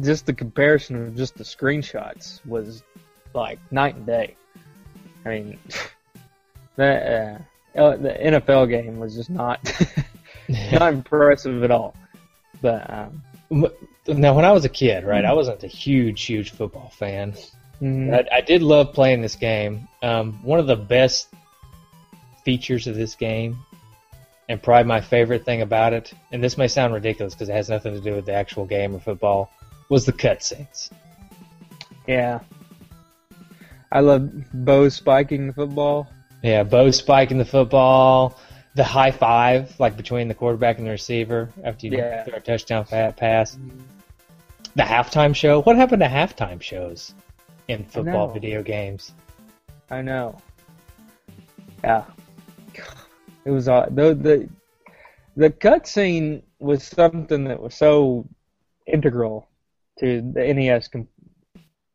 [0.00, 2.82] just the comparison of just the screenshots was
[3.36, 4.34] like night and day.
[5.24, 5.58] I mean,
[6.76, 7.40] that
[7.74, 9.60] uh, the NFL game was just not
[10.72, 11.94] not impressive at all.
[12.62, 13.22] But um,
[14.08, 17.34] now, when I was a kid, right, I wasn't a huge, huge football fan.
[17.80, 18.14] mhm.
[18.14, 19.86] I, I did love playing this game.
[20.02, 21.28] Um, one of the best
[22.44, 23.58] features of this game,
[24.48, 27.68] and probably my favorite thing about it, and this may sound ridiculous because it has
[27.68, 29.50] nothing to do with the actual game of football,
[29.88, 30.90] was the cutscenes.
[32.06, 32.40] yeah,
[33.92, 36.08] I love Bo spiking the football.
[36.42, 38.38] Yeah, Bo spiking the football,
[38.74, 42.24] the high five, like between the quarterback and the receiver after you Yeah.
[42.24, 43.58] throw a touchdown pass.
[44.74, 45.62] The halftime show.
[45.62, 47.14] What happened to halftime shows
[47.68, 49.12] in football video games?
[49.90, 50.38] I know.
[51.82, 52.04] Yeah.
[53.44, 54.48] It was uh, the the
[55.36, 58.26] the cutscene was something that was so
[58.86, 59.48] integral
[60.00, 61.08] to the NES com-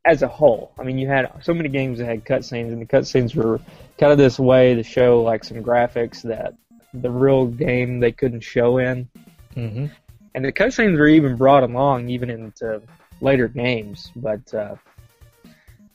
[0.06, 0.72] as a whole.
[0.80, 3.60] I mean, you had so many games that had cutscenes, and the cutscenes were
[4.00, 6.56] kind of this way to show like some graphics that
[6.94, 9.08] the real game they couldn't show in.
[9.56, 9.88] Mm-hmm.
[10.34, 12.82] And the cutscenes were even brought along even into
[13.20, 14.12] later games.
[14.16, 14.76] But uh,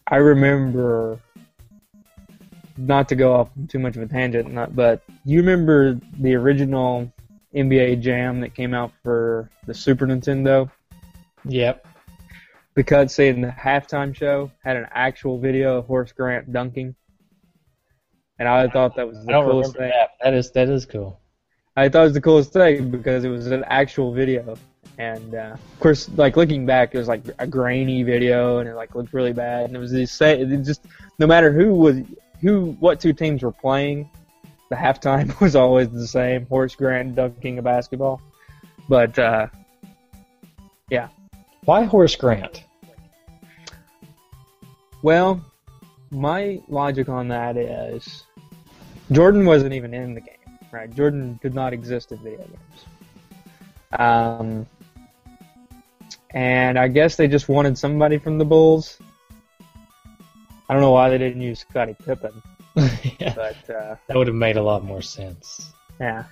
[0.06, 1.18] I remember,
[2.76, 7.12] not to go off too much of a tangent, not, but you remember the original
[7.54, 10.70] NBA Jam that came out for the Super Nintendo?
[11.44, 11.86] Yep.
[12.76, 16.94] The cutscene in the halftime show had an actual video of Horace Grant dunking.
[18.38, 19.88] And I thought that was the coolest thing.
[19.88, 20.10] that.
[20.22, 21.18] That is that is cool.
[21.74, 24.58] I thought it was the coolest thing because it was an actual video,
[24.98, 28.74] and uh, of course, like looking back, it was like a grainy video, and it
[28.74, 29.64] like looked really bad.
[29.64, 30.52] And it was the same.
[30.52, 30.84] It just
[31.18, 31.96] no matter who was
[32.42, 34.10] who, what two teams were playing,
[34.68, 36.44] the halftime was always the same.
[36.44, 38.20] Horace Grant dunking a basketball,
[38.86, 39.46] but uh,
[40.90, 41.08] yeah,
[41.64, 42.64] Why Horace Grant?
[45.06, 45.40] Well,
[46.10, 48.24] my logic on that is
[49.12, 50.92] Jordan wasn't even in the game, right?
[50.92, 52.80] Jordan did not exist in video games.
[53.92, 54.66] Um,
[56.30, 58.98] and I guess they just wanted somebody from the Bulls.
[60.68, 62.42] I don't know why they didn't use Scottie Pippen,
[63.20, 65.72] yeah, but uh, that would have made a lot more sense.
[66.00, 66.24] yeah,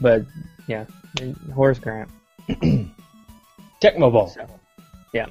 [0.00, 0.22] but
[0.66, 0.84] yeah,
[1.54, 2.10] Horace Grant.
[3.80, 4.26] Tecmo Bowl.
[4.26, 4.48] So,
[5.12, 5.26] yeah.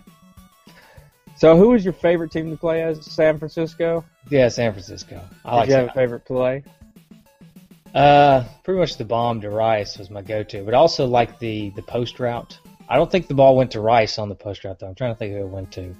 [1.38, 3.06] So, who was your favorite team to play as?
[3.06, 4.06] San Francisco.
[4.30, 5.22] Yeah, San Francisco.
[5.44, 6.64] I Did like you have a favorite play?
[7.94, 11.82] Uh, pretty much the bomb to Rice was my go-to, but also like the the
[11.82, 12.60] post route.
[12.88, 14.88] I don't think the ball went to Rice on the post route though.
[14.88, 15.96] I'm trying to think who it went to.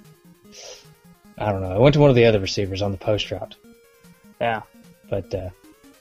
[1.38, 1.74] I don't know.
[1.74, 3.56] It went to one of the other receivers on the post route.
[4.40, 4.62] Yeah.
[5.08, 5.50] But uh,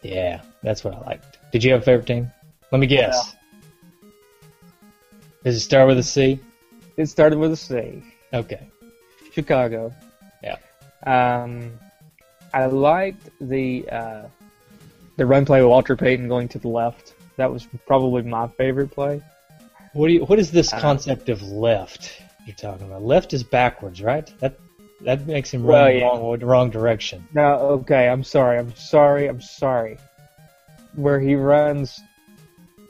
[0.02, 1.38] yeah, that's what I liked.
[1.52, 2.32] Did you have a favorite team?
[2.72, 3.36] Let me guess.
[5.44, 6.40] Does it start with a C?
[6.98, 8.04] It started with a C.
[8.34, 8.68] Okay.
[9.36, 9.94] Chicago.
[10.42, 10.58] Yeah.
[11.06, 11.74] Um,
[12.54, 14.24] I liked the uh,
[15.18, 17.14] the run play with Walter Payton going to the left.
[17.36, 19.22] That was probably my favorite play.
[19.94, 20.24] What do you?
[20.26, 23.02] What is this Uh, concept of left you're talking about?
[23.04, 24.32] Left is backwards, right?
[24.40, 24.58] That
[25.02, 26.06] that makes him Well, run the yeah.
[26.08, 27.28] wrong wrong direction.
[27.34, 28.08] No, okay.
[28.08, 28.58] I'm sorry.
[28.58, 29.28] I'm sorry.
[29.28, 29.98] I'm sorry.
[30.96, 32.00] Where he runs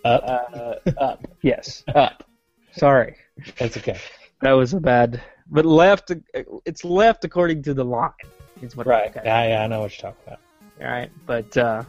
[0.03, 0.23] Up.
[0.23, 1.27] uh, up.
[1.41, 2.23] Yes, up.
[2.73, 3.15] Sorry,
[3.57, 3.97] That's okay.
[4.43, 5.23] that was a bad.
[5.47, 6.11] But left.
[6.65, 8.11] It's left according to the line.
[8.61, 9.11] Is what Right.
[9.15, 10.39] Yeah, yeah, I know what you're talking about.
[10.81, 11.83] All right, but uh,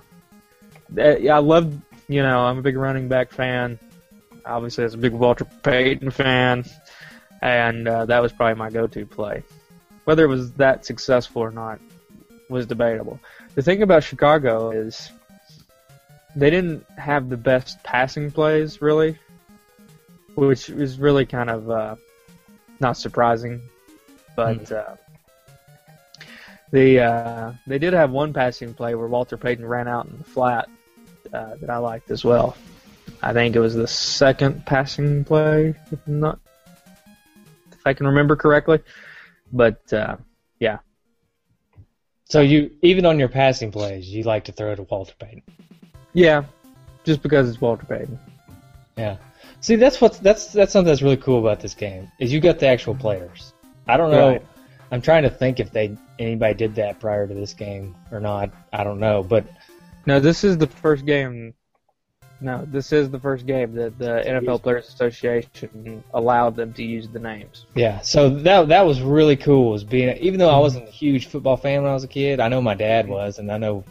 [0.94, 1.74] yeah, I love.
[2.08, 3.78] You know, I'm a big running back fan.
[4.44, 6.64] Obviously, as a big Walter Payton fan,
[7.42, 9.42] and uh, that was probably my go-to play.
[10.06, 11.80] whether it was that successful or not
[12.48, 13.18] was debatable.
[13.56, 15.10] The thing about Chicago is
[16.36, 19.18] they didn't have the best passing plays, really,
[20.36, 21.96] which is really kind of uh,
[22.80, 23.60] not surprising.
[24.34, 24.96] But uh,
[26.70, 30.24] the uh, they did have one passing play where Walter Payton ran out in the
[30.24, 30.68] flat
[31.32, 32.56] uh, that I liked as well.
[33.22, 36.38] I think it was the second passing play, if not
[37.72, 38.80] if I can remember correctly.
[39.52, 40.16] But uh,
[40.58, 40.78] yeah,
[42.24, 45.42] So you even on your passing plays, you like to throw to Walter Payton.
[46.12, 46.44] yeah,
[47.04, 48.18] just because it's Walter Payton.
[48.98, 49.16] Yeah.
[49.66, 52.60] See, that's what's that's that's something that's really cool about this game is you got
[52.60, 53.52] the actual players.
[53.88, 54.28] I don't know.
[54.28, 54.46] Right.
[54.92, 58.52] I'm trying to think if they anybody did that prior to this game or not.
[58.72, 59.44] I don't know, but
[60.06, 61.52] No, this is the first game.
[62.40, 67.08] No, this is the first game that the NFL Players Association allowed them to use
[67.08, 67.66] the names.
[67.74, 68.00] yeah.
[68.02, 69.72] So that that was really cool.
[69.72, 72.38] Was being even though I wasn't a huge football fan when I was a kid,
[72.38, 73.82] I know my dad was, and I know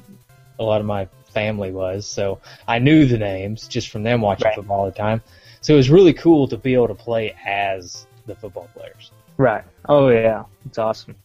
[0.58, 2.08] a lot of my family was.
[2.08, 4.56] So I knew the names just from them watching Right.
[4.56, 5.22] football all the time.
[5.66, 9.10] So it was really cool to be able to play as the football players.
[9.38, 9.64] Right.
[9.90, 11.16] Oh yeah, it's awesome.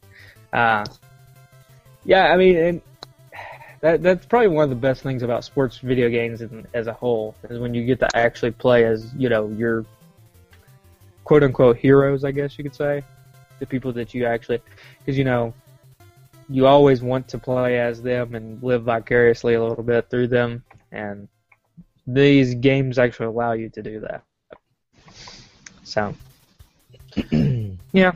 [0.51, 0.87] Uh,
[2.07, 2.83] yeah, I mean, and
[3.83, 6.93] that that's probably one of the best things about sports video games in, as a
[6.95, 9.85] whole is when you get to actually play as you know your
[11.25, 13.03] quote unquote heroes, I guess you could say,
[13.59, 14.63] the people that you actually
[15.01, 15.53] because you know
[16.49, 20.65] you always want to play as them and live vicariously a little bit through them,
[20.93, 21.29] and
[22.07, 24.25] these games actually allow you to do that.
[25.91, 26.15] So,
[27.93, 28.13] yeah.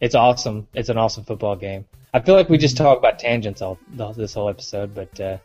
[0.00, 0.68] It's awesome.
[0.74, 1.86] It's an awesome football game.
[2.12, 3.78] I feel like we just talk about tangents all
[4.14, 5.38] this whole episode, but uh,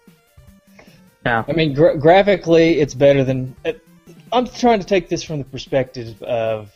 [1.26, 1.46] Yeah.
[1.48, 3.56] I mean, gra- graphically, it's better than.
[3.64, 3.74] Uh,
[4.34, 6.72] I'm trying to take this from the perspective of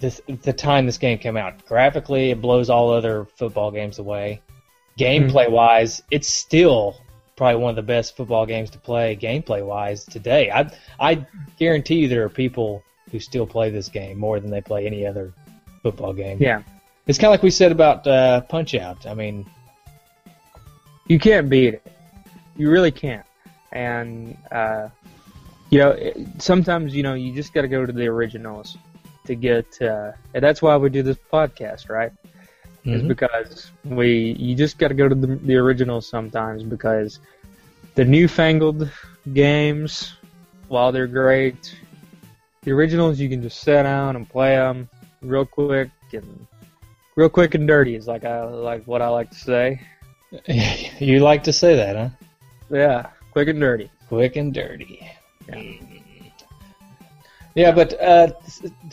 [0.00, 1.64] this the time this game came out.
[1.64, 4.42] Graphically, it blows all other football games away.
[4.98, 6.96] Gameplay wise, it's still
[7.36, 9.16] probably one of the best football games to play.
[9.16, 11.26] Gameplay wise today, I I
[11.58, 15.06] guarantee you there are people who still play this game more than they play any
[15.06, 15.32] other
[15.82, 16.38] football game.
[16.40, 16.62] Yeah.
[17.06, 19.06] It's kind of like we said about uh, Punch Out.
[19.06, 19.46] I mean,
[21.06, 21.82] You can't beat it.
[22.56, 23.26] You really can't.
[23.72, 24.88] And uh,
[25.70, 28.76] you know, it, sometimes you know you just got to go to the originals
[29.26, 29.80] to get.
[29.80, 32.12] Uh, and that's why we do this podcast, right?
[32.84, 33.08] Is Mhm.
[33.08, 37.20] because we you just got to go to the, the originals sometimes because
[37.94, 38.90] the newfangled
[39.32, 40.14] games,
[40.68, 41.74] while they're great,
[42.62, 44.88] the originals you can just sit down and play them
[45.20, 46.46] real quick and
[47.16, 49.80] real quick and dirty is like I like what I like to say.
[50.98, 52.08] you like to say that, huh?
[52.70, 53.90] Yeah, quick and dirty.
[54.08, 55.06] Quick and dirty.
[55.48, 55.62] Yeah.
[57.54, 58.28] Yeah, but uh,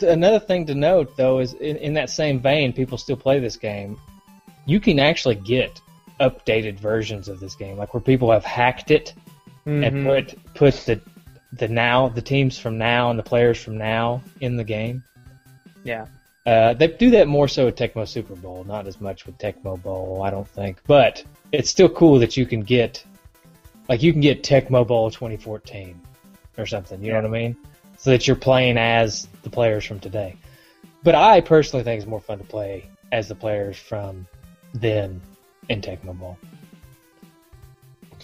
[0.02, 3.56] another thing to note, though, is in, in that same vein, people still play this
[3.56, 3.98] game.
[4.66, 5.80] You can actually get
[6.20, 9.14] updated versions of this game, like where people have hacked it
[9.64, 10.04] and Mhm.
[10.04, 11.00] put put the
[11.52, 15.02] the now the teams from now and the players from now in the game.
[15.84, 16.06] Yeah.
[16.46, 19.80] Uh, they do that more so at Tecmo Super Bowl, not as much with Tecmo
[19.80, 20.80] Bowl, I don't think.
[20.86, 23.04] But it's still cool that you can get,
[23.88, 26.00] like, you can get Tecmo Bowl 2014
[26.56, 27.02] or something.
[27.02, 27.56] You know what I mean?
[27.98, 30.36] So that you're playing as the players from today.
[31.02, 34.26] But I personally think it's more fun to play as the players from
[34.72, 35.20] then
[35.68, 36.38] in Tecmo Bowl.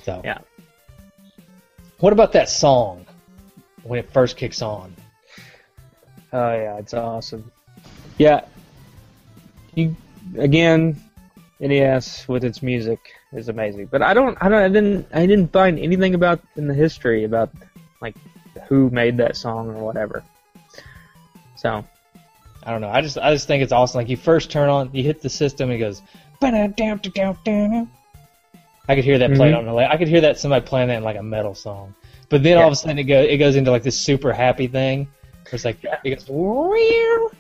[0.03, 0.39] So Yeah.
[1.99, 3.07] What about that song
[3.87, 4.95] when it first kicks on?
[6.33, 7.51] Oh yeah, it's awesome.
[8.19, 8.45] Yeah.
[9.75, 9.95] You
[10.39, 11.01] again,
[11.61, 12.99] NES with its music
[13.33, 13.87] is amazing.
[13.87, 17.25] But I don't I don't I didn't I didn't find anything about in the history
[17.25, 17.51] about
[18.01, 18.17] like
[18.69, 20.23] who made that song or whatever.
[21.57, 21.85] So
[22.65, 22.89] I don't know.
[22.91, 23.99] I just I just think it's awesome.
[23.99, 26.03] Like you first turn on, you hit the system, and it goes.
[28.89, 29.59] I could hear that played Mhm.
[29.59, 29.91] on the.
[29.91, 31.95] I could hear that somebody playing that in like a metal song.
[32.29, 34.67] But then all of a sudden it goes it goes into like this super happy
[34.67, 35.09] thing.
[35.45, 36.29] Where it's like it goes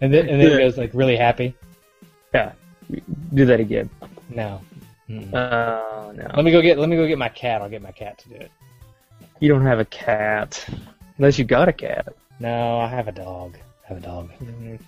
[0.00, 1.54] and then and then it goes like really happy.
[2.32, 2.52] yeah.
[3.34, 3.90] Do that again.
[4.30, 4.60] No.
[5.10, 5.32] Mm-mm.
[5.34, 6.30] Oh no.
[6.34, 7.60] let me go get let me go get my cat.
[7.62, 8.50] I'll get my cat to do it.
[9.40, 10.66] You don't have a cat.
[11.18, 12.14] Unless you got a cat.
[12.40, 13.56] No, I have a dog.
[13.84, 14.30] I have a dog.
[14.40, 14.80] Mhm.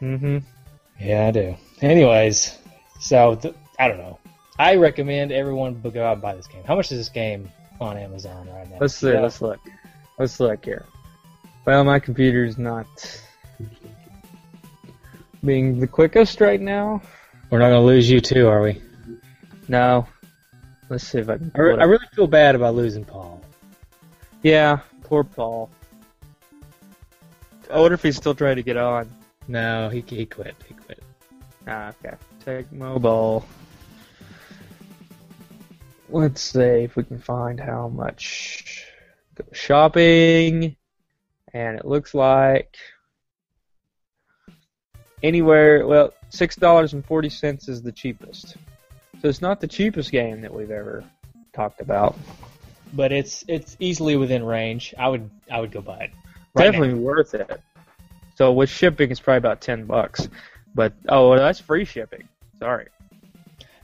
[0.00, 0.42] Mhm.
[1.00, 1.56] Yeah, I do.
[1.80, 2.58] Anyways,
[3.00, 4.18] so th- I don't know.
[4.62, 6.62] I recommend everyone go out and buy this game.
[6.62, 7.50] How much is this game
[7.80, 8.76] on Amazon right now?
[8.80, 9.10] Let's see.
[9.10, 9.20] Yeah.
[9.20, 9.58] Let's look.
[10.20, 10.86] Let's look here.
[11.64, 12.86] Well, my computer's not
[15.44, 17.02] being the quickest right now.
[17.50, 18.80] We're not going to lose you too, are we?
[19.66, 20.06] No.
[20.88, 21.50] Let's see if I can.
[21.56, 23.42] I, re- I really feel bad about losing Paul.
[24.44, 25.70] yeah, poor Paul.
[27.68, 29.10] I wonder if he's still trying to get on.
[29.48, 30.54] No, he he quit.
[30.68, 31.02] He quit.
[31.66, 32.16] Ah, okay.
[32.44, 33.44] Tecmo Bowl.
[36.12, 38.86] Let's see if we can find how much.
[39.34, 40.76] Go shopping,
[41.54, 42.76] and it looks like
[45.22, 45.86] anywhere.
[45.86, 48.58] Well, six dollars and forty cents is the cheapest.
[49.22, 51.02] So it's not the cheapest game that we've ever
[51.54, 52.14] talked about.
[52.92, 54.94] But it's it's easily within range.
[54.98, 56.10] I would I would go buy it.
[56.54, 57.58] Right Definitely worth it.
[58.34, 60.28] So with shipping, it's probably about ten bucks.
[60.74, 62.28] But oh, well, that's free shipping.
[62.58, 62.88] Sorry.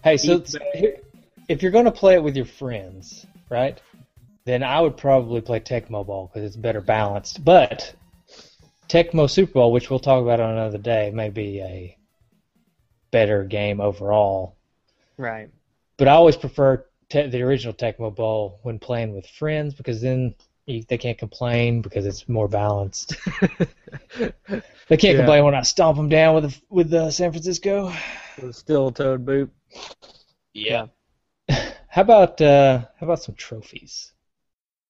[0.05, 0.43] Hey, so
[0.75, 1.01] here-
[1.49, 3.81] if you're going to play it with your friends, right?
[4.45, 7.45] Then I would probably play Tecmo Bowl because it's better balanced.
[7.45, 7.95] But
[8.89, 11.97] Tecmo Super Bowl, which we'll talk about on another day, may be a
[13.11, 14.57] better game overall.
[15.17, 15.51] Right.
[15.97, 20.35] But I always prefer te- the original Tecmo Bowl when playing with friends because then
[20.67, 23.17] you, they can't complain because it's more balanced.
[24.89, 25.21] They can't Yeah.
[25.21, 27.93] complain when I stomp them down with with uh, San Francisco.
[28.41, 29.53] With a steel toed boot.
[30.55, 30.87] Yeah.
[31.89, 34.13] How about uh, how about some trophies?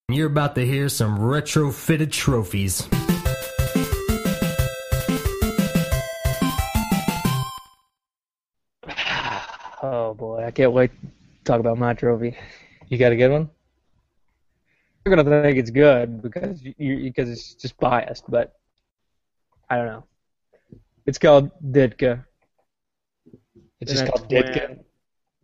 [0.09, 2.89] You're about to hear some retrofitted trophies.
[9.81, 11.09] Oh boy, I can't wait to
[11.45, 12.37] talk about my trophy.
[12.89, 13.49] You got a good one?
[15.05, 18.59] You're gonna think it's good because you, because it's just biased, but
[19.71, 20.05] I don't know.
[21.07, 22.25] It's called Ditka.
[23.81, 24.81] It's just called Ditka.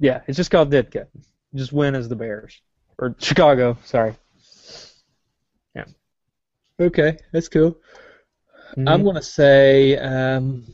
[0.05, 1.07] Yeah, it's just called Ditka.
[1.55, 2.61] Just win as the Bears
[2.99, 3.79] or Chicago.
[3.85, 4.15] Sorry.
[5.75, 5.87] Yeah.
[6.79, 7.79] Okay, that's cool.
[8.77, 8.87] Mhm.
[8.87, 10.67] I'm gonna say um,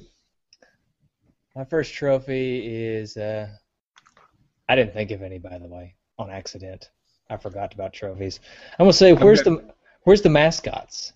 [1.55, 3.47] my first trophy is uh,
[4.68, 6.91] I didn't think of any by the way on accident.
[7.28, 8.41] I forgot about trophies.
[8.81, 9.72] I'm gonna say where's the
[10.03, 11.12] where's the mascots?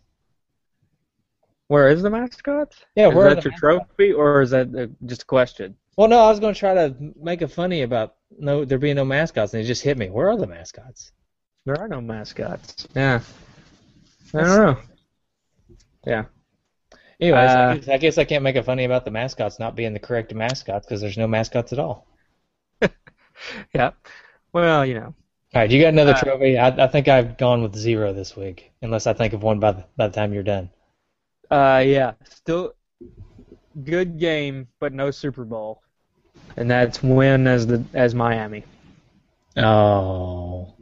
[1.67, 2.77] Where is the mascot?
[2.95, 3.89] Yeah, is where are that your mascots?
[3.89, 5.77] trophy or is that uh, just a question?
[5.97, 9.05] Well, no, I was gonna try to make it funny about no there being no
[9.05, 10.11] mascots, and it just hit me.
[10.11, 11.13] Where are the mascots?
[11.67, 12.87] There are no mascots.
[12.95, 13.21] Yeah.
[14.35, 14.79] I don't know.
[16.07, 16.25] Yeah.
[17.21, 19.77] Anyways, I, Uh, guess, I guess I can't make it funny about the mascots not
[19.77, 22.07] being the correct mascots because there's no mascots at all.
[23.75, 23.91] Yeah.
[24.53, 25.15] Well, you know.
[25.55, 26.59] All right, you got another Uh, trophy?
[26.59, 29.73] I, I think I've gone with zero this week, unless I think of one by
[29.73, 30.71] the, by the time you're done.
[31.51, 32.13] Uh, yeah.
[32.25, 32.75] Still
[33.85, 35.83] good game, but no Super Bowl.
[36.57, 38.65] And that's win as the as Miami.
[39.57, 40.75] Oh,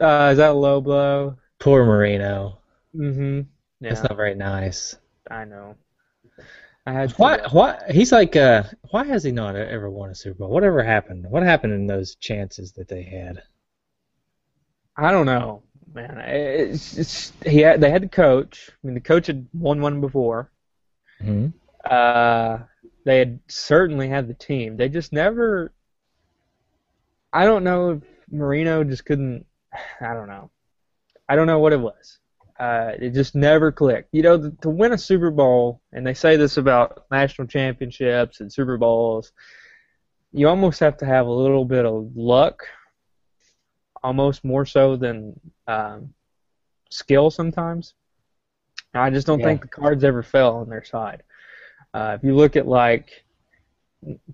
[0.00, 1.36] Uh, is that a low blow?
[1.60, 2.58] poor Marino.
[2.94, 3.40] Mm-hmm.
[3.80, 4.96] Yeah, That's not very nice.
[5.30, 5.76] I know.
[6.86, 7.38] I had to, Why?
[7.52, 7.78] Why?
[7.90, 10.50] He's like, uh, why has he not ever won a Super Bowl?
[10.50, 11.26] Whatever happened?
[11.30, 13.42] What happened in those chances that they had?
[14.96, 15.62] I don't know,
[15.94, 16.18] man.
[16.18, 18.70] It's, it's he had they had the coach.
[18.72, 20.50] I mean, the coach had won one before.
[21.20, 21.52] hmm
[21.84, 22.58] Uh,
[23.10, 24.76] they had certainly had the team.
[24.76, 25.72] They just never.
[27.32, 29.46] I don't know if Marino just couldn't.
[30.00, 30.52] I don't know.
[31.28, 32.20] I don't know what it was.
[32.60, 34.10] Uh, it just never clicked.
[34.12, 38.52] You know, to win a Super Bowl, and they say this about national championships and
[38.52, 39.32] Super Bowls,
[40.30, 42.62] you almost have to have a little bit of luck,
[44.04, 46.14] almost more so than um,
[46.90, 47.94] skill sometimes.
[48.94, 49.46] I just don't Yeah.
[49.46, 51.24] think the cards ever fell on their side.
[51.92, 53.24] Uh, if you look at like,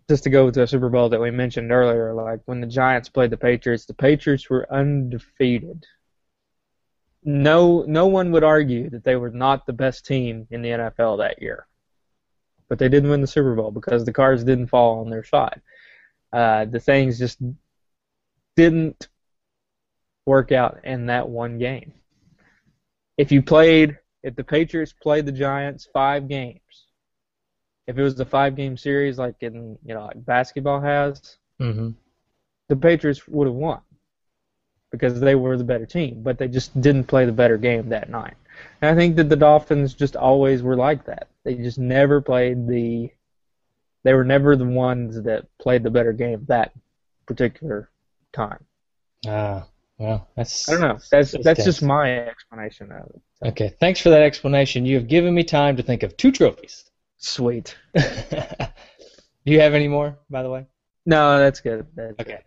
[0.08, 3.08] just to go to a Super Bowl that we mentioned earlier, like when the Giants
[3.08, 5.84] played the Patriots, the Patriots were undefeated.
[7.24, 11.18] No, no one would argue that they were not the best team in the NFL
[11.18, 11.66] that year,
[12.68, 15.60] but they didn't win the Super Bowl because the cards didn't fall on their side.
[16.32, 17.38] Uh, the things just
[18.54, 19.08] didn't
[20.24, 21.92] work out in that one game.
[23.16, 26.85] If you played, if the Patriots played the Giants five games,
[27.86, 31.88] if it was a five game series like in you know like basketball has, hmm
[32.68, 33.80] the Patriots would have won
[34.90, 38.08] because they were the better team, but they just didn't play the better game that
[38.10, 38.34] night.
[38.80, 41.28] And I think that the Dolphins just always were like that.
[41.44, 43.10] They just never played the
[44.04, 46.72] they were never the ones that played the better game that
[47.26, 47.90] particular
[48.32, 48.64] time.
[49.26, 49.68] Ah,
[49.98, 50.68] well, that's.
[50.68, 50.98] I don't know.
[51.10, 53.22] That's That's that's just my explanation of it.
[53.42, 54.84] Okay, thanks for that explanation.
[54.84, 56.90] You have given me time to think of two trophies.
[57.18, 57.76] Sweet.
[57.96, 58.02] Do
[59.52, 60.66] you have any more, by the way?
[61.06, 61.86] No, that's good.
[61.94, 62.40] That's Okay.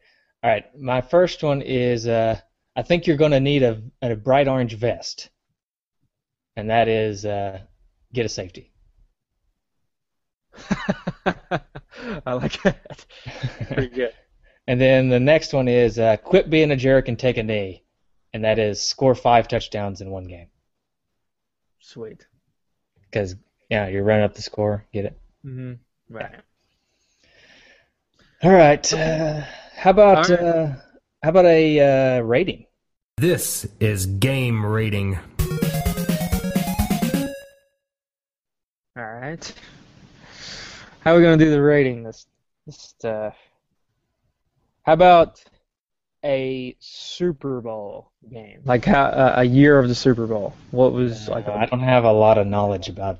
[0.43, 0.65] All right.
[0.79, 2.39] My first one is uh,
[2.75, 5.29] I think you're going to need a, a bright orange vest,
[6.55, 7.59] and that is uh,
[8.13, 8.71] get a safety.
[11.25, 13.05] I like that.
[13.67, 14.13] Pretty good.
[14.67, 17.83] and then the next one is uh, quit being a jerk and take a knee,
[18.33, 20.47] and that is score five touchdowns in one game.
[21.79, 22.27] Sweet.
[23.01, 23.35] Because
[23.69, 24.85] Yeah, you're running up the score.
[24.91, 25.17] Get it?
[25.45, 25.73] Mm-hmm.
[26.13, 26.35] Right.
[28.41, 28.93] All right.
[28.93, 29.41] Uh,
[29.75, 30.43] how about All right.
[30.43, 30.73] uh,
[31.21, 32.65] how about a uh, rating?
[33.17, 35.19] This is game rating.
[38.97, 39.53] All right.
[41.01, 42.03] How are we gonna do the rating?
[42.03, 42.25] This,
[42.65, 43.31] this, uh,
[44.83, 45.43] how about
[46.23, 48.61] a Super Bowl game?
[48.65, 50.55] Like how uh, a year of the Super Bowl?
[50.71, 51.47] What was like?
[51.47, 53.19] Uh, A, I don't have a lot of knowledge about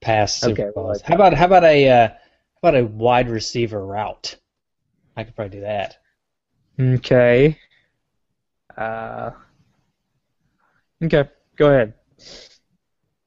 [0.00, 1.00] past Super Okay, well, Bowls.
[1.02, 4.36] how about how about a uh, how about a wide receiver route?
[5.16, 5.96] I could probably do that.
[6.80, 7.58] okay.
[8.76, 9.30] Uh.
[11.02, 11.24] Okay.
[11.56, 11.94] Go ahead.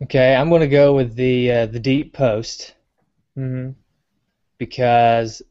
[0.03, 2.75] Okay, I'm going to go with the uh, the deep post
[3.37, 3.71] Mm-hmm.
[4.57, 5.41] because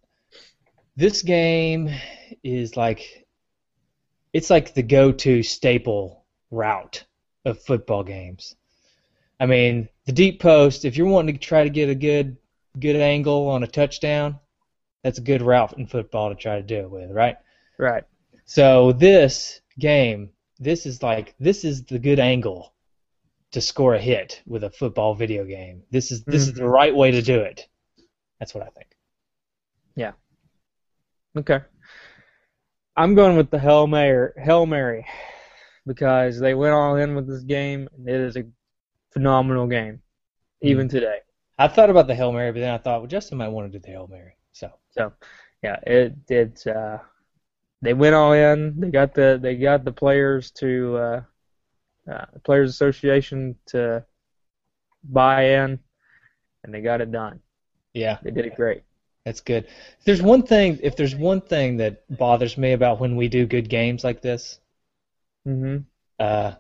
[0.97, 1.89] this game
[2.43, 3.27] is like
[4.35, 7.05] it's like the go-to staple route
[7.47, 8.57] of football games.
[9.41, 12.37] I mean, the deep post, if you're wanting to try to get a good
[12.79, 14.39] good angle on a touchdown,
[15.03, 17.37] that's a good route in football to try to do it with, right?
[17.79, 18.05] Right.
[18.45, 22.75] So this game, this is like this is the good angle
[23.53, 25.83] to score a hit with a football video game.
[25.91, 26.71] This is this is the mm-hmm.
[26.71, 27.67] right way to do it.
[28.39, 28.89] That's what I think.
[29.95, 30.13] Yeah.
[31.37, 31.61] Okay.
[32.97, 35.07] I'm going with the Hail Mary, Hail Mary
[35.87, 38.45] because they went all in with this game, and it is a
[39.19, 40.03] phenomenal game,
[40.63, 41.19] even today.
[41.59, 43.79] I thought about the Hail Mary, but then I thought, well, Justin might want to
[43.79, 44.37] do the Hail Mary.
[44.53, 45.13] So So,
[45.63, 46.99] yeah, it it uh,
[47.83, 48.81] they went all in.
[48.81, 51.23] They got the they got the players to uh,
[52.13, 54.05] uh, Players Association to
[55.05, 55.81] buy in,
[56.65, 57.41] and they got it done.
[57.95, 58.85] yeah, They did it great.
[59.25, 59.67] that's good.
[59.99, 63.47] If there's one thing, if there's one thing that bothers me about when we do
[63.47, 64.61] good games like this,
[65.45, 65.89] hmm
[66.19, 66.53] uh,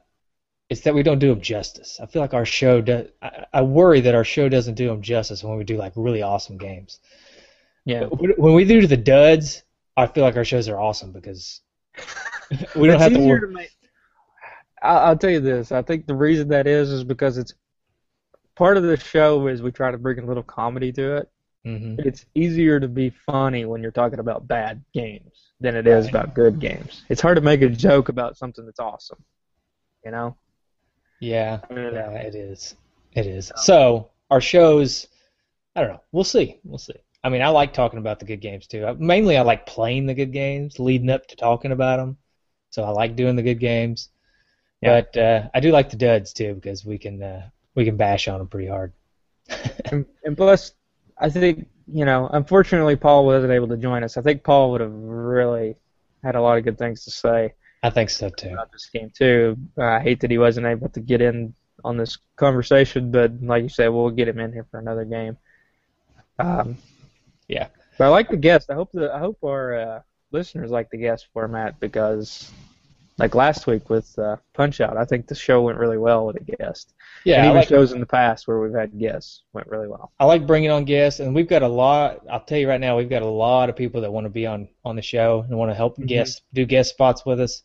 [0.70, 1.98] it's that we don't do them justice.
[2.00, 3.08] I feel like our show does.
[3.22, 6.22] I, I worry that our show doesn't do them justice when we do like really
[6.22, 7.00] awesome games.
[7.84, 8.08] Yeah.
[8.10, 9.62] But when we do the duds,
[9.96, 11.60] I feel like our shows are awesome because
[12.74, 13.40] we don't have to easier worry.
[13.40, 13.70] to make.
[14.82, 15.72] I'll, I'll tell you this.
[15.72, 17.54] I think the reason that is is because it's
[18.56, 21.30] part of the show is we try to bring a little comedy to it.
[21.64, 26.06] hmm It's easier to be funny when you're talking about bad games than it is
[26.06, 26.10] Right.
[26.14, 27.02] about good games.
[27.08, 29.24] It's hard to make a joke about something that's awesome.
[30.04, 30.36] You know?
[31.20, 32.10] Yeah, Yeah.
[32.12, 32.76] it is.
[33.14, 33.50] It is.
[33.56, 35.08] So our shows,
[35.76, 36.02] I don't know.
[36.12, 36.60] We'll see.
[36.64, 36.94] We'll see.
[37.24, 38.86] I mean, I like talking about the good games too.
[38.86, 42.16] Uh, Mainly, I like playing the good games, leading up to talking about them.
[42.70, 44.10] So I like doing the good games.
[44.80, 45.00] Yeah.
[45.02, 48.28] But uh, I do like the duds too because we can uh, we can bash
[48.28, 48.92] on them pretty hard.
[49.92, 50.72] And, and plus,
[51.18, 54.16] I think, you know, unfortunately, Paul wasn't able to join us.
[54.16, 55.76] I think Paul would have really
[56.22, 57.54] had a lot of good things to say.
[57.82, 58.50] I think so too.
[58.50, 59.56] about this game too.
[59.76, 61.54] Uh, I hate that he wasn't able to get in
[61.84, 65.36] on this conversation, but like you said, we'll get him in here for another game.
[66.38, 66.76] Um,
[67.48, 67.68] Yeah.
[67.96, 68.70] But I like the guest.
[68.70, 70.00] I hope the I hope our uh,
[70.30, 72.52] listeners like the guest format because,
[73.18, 76.36] like last week with uh, Punch Out, I think the show went really well with
[76.36, 76.94] a guest.
[77.24, 80.12] Yeah, and even like, shows in the past where we've had guests went really well.
[80.20, 82.24] I like bringing on guests, and we've got a lot.
[82.30, 84.46] I'll tell you right now, we've got a lot of people that want to be
[84.46, 86.06] on on the show and want to help Mhm.
[86.06, 87.62] guests do guest spots with us.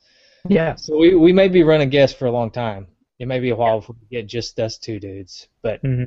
[0.50, 0.76] Yeah.
[0.76, 2.88] So we, we may be running guests for a long time.
[3.20, 5.48] It may be a while before we get just us two dudes.
[5.62, 6.04] But hmm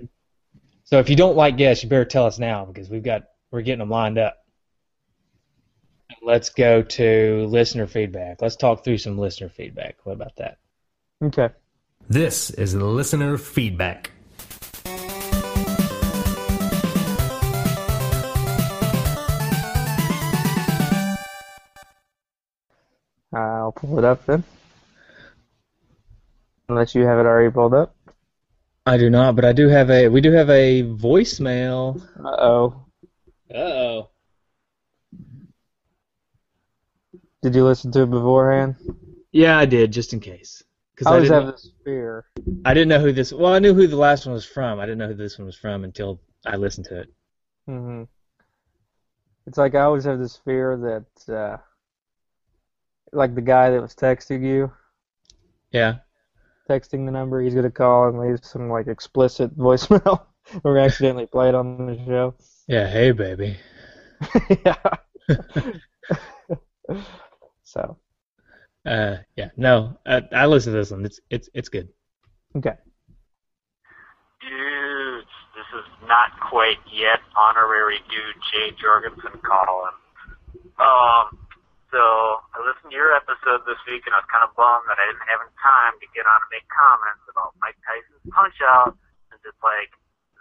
[0.85, 3.63] so if you don't like guests, you better tell us now because we've got we're
[3.63, 4.45] getting them lined up.
[6.27, 8.43] Let's go to listener feedback.
[8.43, 9.99] Let's talk through some listener feedback.
[10.03, 10.59] What about that?
[11.23, 11.51] Okay.
[12.09, 14.11] This is listener feedback.
[23.33, 24.43] I'll pull it up then.
[26.69, 27.95] Unless you have it already pulled up.
[28.85, 32.03] I do not, but I do have a we do have a voicemail.
[32.19, 32.85] Uh oh.
[33.49, 34.11] Uh oh.
[37.47, 38.75] Did you listen to it beforehand?
[39.31, 40.65] Yeah, I did, just in case.
[40.97, 42.25] Because I I, always didn't, have this fear.
[42.65, 43.33] I didn't know who this.
[43.33, 44.81] Well, I knew who the last one was from.
[44.81, 47.09] I didn't know who this one was from until I listened to it.
[47.67, 48.03] hmm
[49.47, 51.59] It's like I always have this fear that, uh,
[53.13, 54.73] like the guy that was texting you,
[55.71, 55.99] Yeah.
[56.69, 60.27] texting the number, he's gonna call and leave some like explicit voicemail
[60.65, 62.35] or accidentally play it on the show.
[62.69, 62.87] Yeah.
[62.89, 63.57] Hey, baby.
[64.65, 64.77] yeah.
[67.77, 67.99] so
[68.89, 69.51] Uh, yeah.
[69.57, 71.05] No, I, I listened to this one.
[71.05, 71.89] It's it's it's good.
[72.57, 72.77] okay.
[74.41, 79.97] Dudes, this is not quite yet honorary dude Jay Jorgensen calling.
[80.79, 81.27] Um,
[81.91, 81.99] so
[82.55, 85.05] I listened to your episode this week and I was kind of bummed that I
[85.09, 88.93] didn't have any time to get on and make comments about Mike Tyson's Punch Out
[89.33, 89.91] since it's like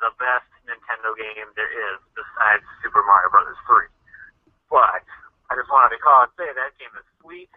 [0.03, 3.87] the best Nintendo game there is besides Super Mario Brothers 3.
[4.67, 5.07] But
[5.49, 7.51] I just wanted to call and say that game is sweet,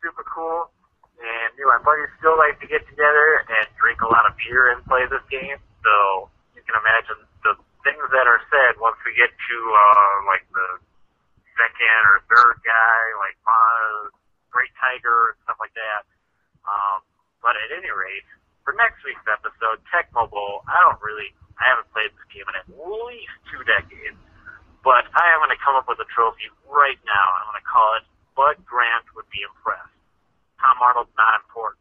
[0.00, 0.72] super cool,
[1.20, 4.32] and me and my buddies still like to get together and drink a lot of
[4.40, 5.60] beer and play this game.
[5.84, 10.44] So you can imagine the things that are said once we get to uh, like
[10.52, 10.68] the
[11.60, 14.08] second or third guy, like uh,
[14.48, 16.08] Great Tiger stuff like that.
[16.64, 17.04] Um,
[17.44, 18.28] but at any rate,
[18.64, 22.56] for next week's episode, Tecmo Bowl, I don't really, I haven't played this game in
[22.56, 24.20] at least two decades.
[24.80, 27.26] But I am going to come up with a trophy right now.
[27.36, 29.92] I'm going to call it Bud Grant would be impressed.
[30.60, 31.80] Tom Arnold's not important.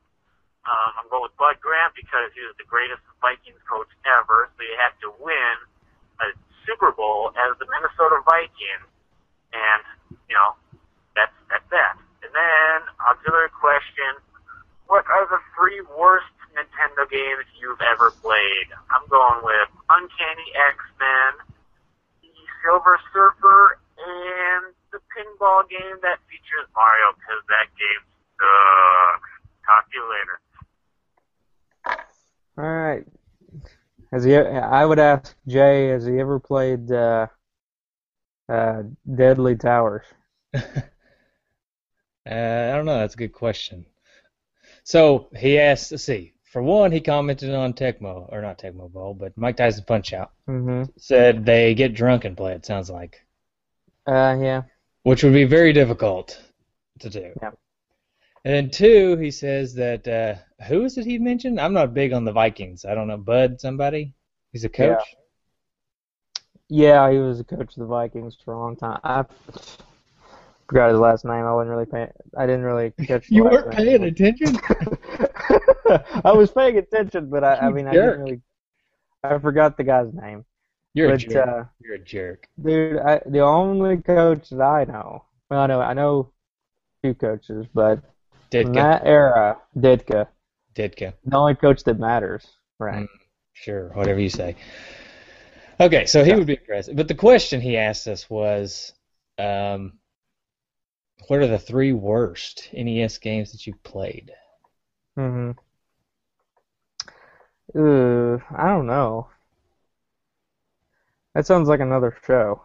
[0.68, 4.60] Um, I'm going with Bud Grant because he was the greatest Vikings coach ever, so
[4.60, 5.56] he had to win
[6.22, 6.36] a
[6.68, 8.86] Super Bowl as the Minnesota Vikings,
[9.50, 9.82] and
[10.30, 10.54] you know
[11.18, 11.97] that's that's that.
[12.22, 14.22] And then auxiliary question:
[14.86, 18.70] What are the three worst Nintendo games you've ever played?
[18.93, 21.49] I'm going with Uncanny X-Men, the
[22.64, 28.03] Silver Surfer, and the pinball game that features Mario because that game
[28.39, 29.32] sucks.
[29.66, 30.38] Talk to you later.
[32.57, 33.05] All right.
[34.12, 34.36] Has he?
[34.36, 35.89] I would ask Jay.
[35.89, 37.28] Has he ever played uh,
[38.47, 38.84] uh,
[39.16, 40.05] Deadly Towers?
[42.30, 42.99] Uh, I don't know.
[42.99, 43.86] That's a good question.
[44.84, 45.91] So he asked.
[45.91, 46.34] Let's see.
[46.50, 50.32] For one, he commented on Tecmo or not Tecmo Bowl, but Mike Tyson Punch Out.
[50.47, 50.89] Mm-hmm.
[50.97, 52.54] Said they get drunk and play.
[52.54, 53.24] It sounds like,
[54.08, 54.64] Uh, yeah.
[55.04, 56.41] which would be very difficult
[57.02, 57.32] to do.
[57.41, 57.52] Yeah.
[58.45, 60.36] And then two, he says that uh,
[60.66, 61.60] who is it he mentioned?
[61.60, 62.84] I'm not big on the Vikings.
[62.84, 63.18] I don't know.
[63.18, 64.16] Bud, somebody.
[64.52, 65.04] He's a coach.
[66.68, 69.00] Yeah, he was a coach of the Vikings for a long time.
[69.04, 69.26] I
[70.68, 71.45] forgot his last name.
[71.45, 72.12] I wasn't really paying.
[72.36, 73.28] I didn't really catch.
[73.28, 74.58] the You weren't paying attention.
[76.26, 78.42] I was paying attention, but I, I You mean, I didn't really.
[79.24, 80.46] I forgot the guy's name.
[80.94, 81.48] You're a jerk.
[81.48, 82.48] uh, You're a jerk.
[82.62, 85.26] dude, I, the only coach that I know.
[85.50, 86.32] Well, I know I know
[87.04, 88.02] two coaches, but
[88.52, 88.74] Ditka.
[88.74, 90.28] that era, Ditka,
[90.76, 91.14] Ditka.
[91.26, 92.46] the only coach that matters.
[92.80, 93.04] Right.
[93.04, 93.08] Mm.
[93.54, 94.56] Sure, whatever you say.
[95.82, 96.96] Okay, so he would be impressed.
[96.96, 98.94] But the question he asked us was,
[99.38, 99.94] um,
[101.28, 104.32] what are the three worst NES games that you've played?
[105.18, 105.52] Mm-hmm.
[107.76, 109.28] Uh, I don't know.
[111.34, 112.61] That sounds like another show.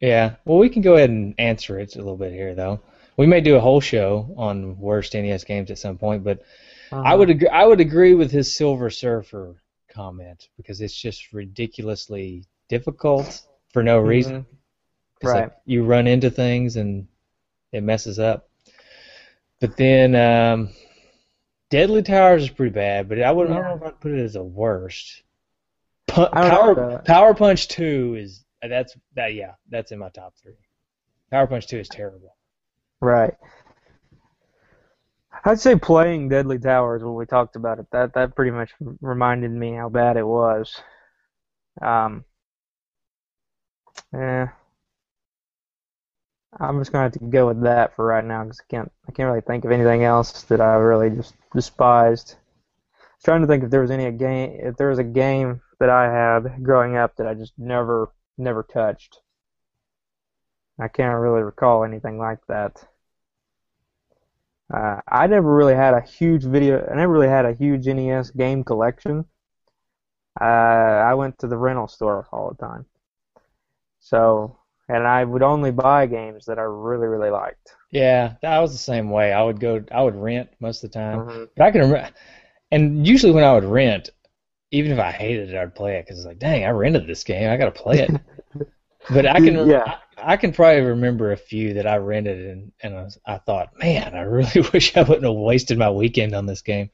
[0.00, 2.80] Yeah, well, we can go ahead and answer it a little bit here, though.
[3.16, 6.42] We may do a whole show on worst NES games at some point, but
[7.04, 7.16] I Uh-huh.
[7.16, 13.42] would agree, I would agree with his Silver Surfer comment because it's just ridiculously difficult
[13.72, 14.46] for no reason.
[15.20, 15.52] 'Cause, like, Right.
[15.66, 17.08] you run into things and
[17.72, 18.48] it messes up.
[19.60, 20.68] But then um,
[21.70, 23.56] Deadly Towers is pretty bad, but I wouldn't.
[23.56, 25.22] I don't know if I'd put it as a worst.
[26.06, 27.02] Pu- Power.
[27.04, 30.54] Power Punch Two is that's that yeah that's in my top three.
[31.30, 32.36] Power Punch Two is terrible.
[33.00, 33.34] Right.
[35.44, 37.86] I'd say playing Deadly Towers when we talked about it.
[37.92, 40.80] That that pretty much reminded me how bad it was.
[41.82, 42.24] Um.
[44.12, 44.48] Yeah.
[46.60, 49.12] I'm just gonna have to go with that for right now because I can't I
[49.12, 52.36] can't really think of anything else that I really just despised.
[52.98, 55.60] I was trying to think if there was any game if there was a game
[55.80, 59.20] that I had growing up that I just never never touched.
[60.78, 62.84] I can't really recall anything like that.
[64.72, 66.86] Uh, I never really had a huge video.
[66.90, 69.26] I never really had a huge NES game collection.
[70.40, 72.86] Uh, I went to the rental store all the time.
[74.00, 77.76] So, and I would only buy games that I really, really liked.
[77.90, 79.32] Yeah, I was the same way.
[79.32, 79.84] I would go.
[79.92, 81.24] I would rent most of the time.
[81.24, 81.48] Mhm.
[81.56, 82.10] But I can remember,
[82.72, 84.10] and usually when I would rent,
[84.72, 87.24] even if I hated it, I'd play it because it's like, dang, I rented this
[87.24, 88.16] game, I gotta play it.
[89.10, 89.86] but I can, Yeah.
[89.86, 93.38] I, I can probably remember a few that I rented, and and I, was, I
[93.38, 96.90] thought, man, I really wish I wouldn't have wasted my weekend on this game.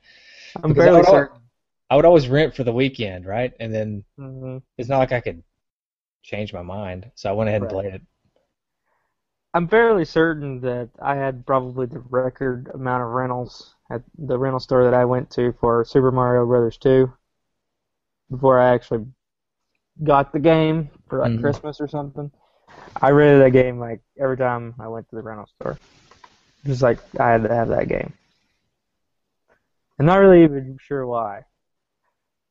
[0.62, 1.50] I'm Because I would, al- certain.
[1.90, 3.52] I would always rent for the weekend, right?
[3.60, 4.60] And then Mhm.
[4.78, 5.42] it's not like I could
[6.22, 7.70] change my mind, so I went ahead and Right.
[7.70, 8.02] played it.
[9.54, 14.60] I'm fairly certain that I had probably the record amount of rentals at the rental
[14.60, 17.12] store that I went to for Super Mario Brothers 2
[18.30, 19.06] before I actually
[20.04, 21.40] got the game for like Mhm.
[21.40, 22.30] Christmas or something.
[23.02, 25.78] I rented that game like every time I went to the rental store.
[26.64, 28.12] Just like I had to have that game.
[29.98, 31.44] I'm not really even sure why.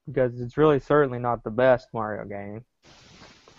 [0.07, 2.65] Because it's really certainly not the best Mario game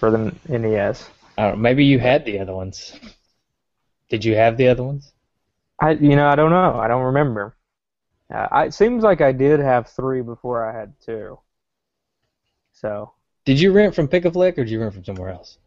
[0.00, 1.10] for the NES.
[1.36, 2.94] I don't, maybe you had the other ones.
[4.10, 5.14] Did you have the other ones?
[5.80, 6.78] I you know I don't know.
[6.78, 7.56] I don't remember.
[8.34, 11.40] Uh, I, it seems like I did have three before I had two.
[12.72, 15.58] So Did you rent from Pick a Flick or did you rent from somewhere else?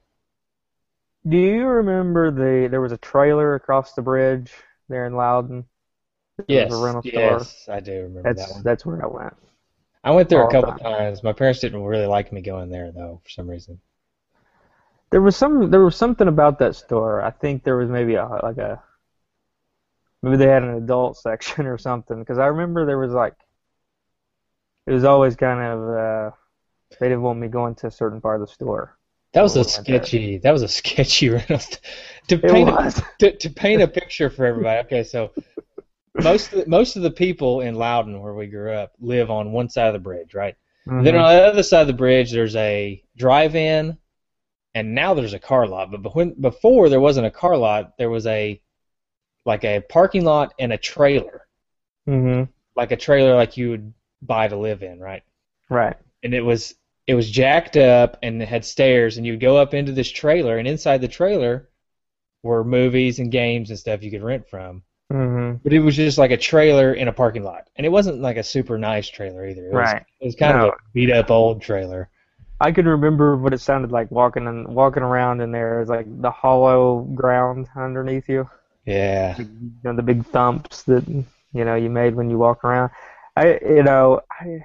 [1.28, 4.54] Do you remember the there was a trailer across the bridge
[4.88, 5.66] there in Loudon?
[6.38, 7.50] There Yes, was a rental store.
[7.50, 8.66] yes, I do remember That's that one.
[8.66, 9.38] that's where I went.
[10.02, 10.78] I went there all a couple time.
[10.78, 11.24] times.
[11.24, 13.82] My parents didn't really like me going there though, for some reason.
[15.14, 17.22] There was some there was something about that store.
[17.22, 18.82] I think there was maybe a like a
[20.24, 23.36] maybe they had an adult section or something because I remember there was like
[24.88, 26.32] it was always kind of uh
[27.00, 28.98] they didn't want me going to a certain part of the store.
[29.34, 30.08] That was a a I bet.
[30.08, 30.40] sketchy.
[30.40, 31.60] That was a sketchy rental.
[32.30, 34.80] To paint a, to, to paint a picture for everybody.
[34.88, 35.30] Okay, so
[36.24, 39.52] most of the, most of the people in Loudon where we grew up live on
[39.52, 40.56] one side of the bridge, right?
[40.98, 41.24] Then Mhm.
[41.24, 43.98] on the other side of the bridge, there's a drive-in,
[44.76, 45.92] and now there's a car lot.
[45.92, 48.62] But when, before there wasn't a car lot, there was a
[49.46, 51.48] like a parking lot and a trailer,
[52.08, 52.52] Mm-hmm.
[52.76, 55.24] like a trailer like you would buy to live in, right?
[55.70, 55.96] Right.
[56.24, 56.76] and it was
[57.08, 60.58] it was jacked up and it had stairs and you'd go up into this trailer
[60.58, 61.70] and inside the trailer
[62.44, 65.62] were movies and games and stuff you could rent from Mhm.
[65.64, 68.38] but it was just like a trailer in a parking lot and it wasn't like
[68.38, 70.04] a super nice trailer either it was, Right.
[70.22, 70.68] it was kind No.
[70.70, 72.10] of a beat up old trailer
[72.64, 75.82] I can remember what it sounded like walking and walking around in there.
[75.82, 78.50] It's like the hollow ground underneath you.
[78.86, 79.48] yeah you
[79.84, 82.90] know, the big thumps that you know you made when you walk around.
[83.36, 84.64] I you know I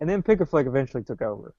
[0.00, 1.54] and then Pick a Flick eventually took over.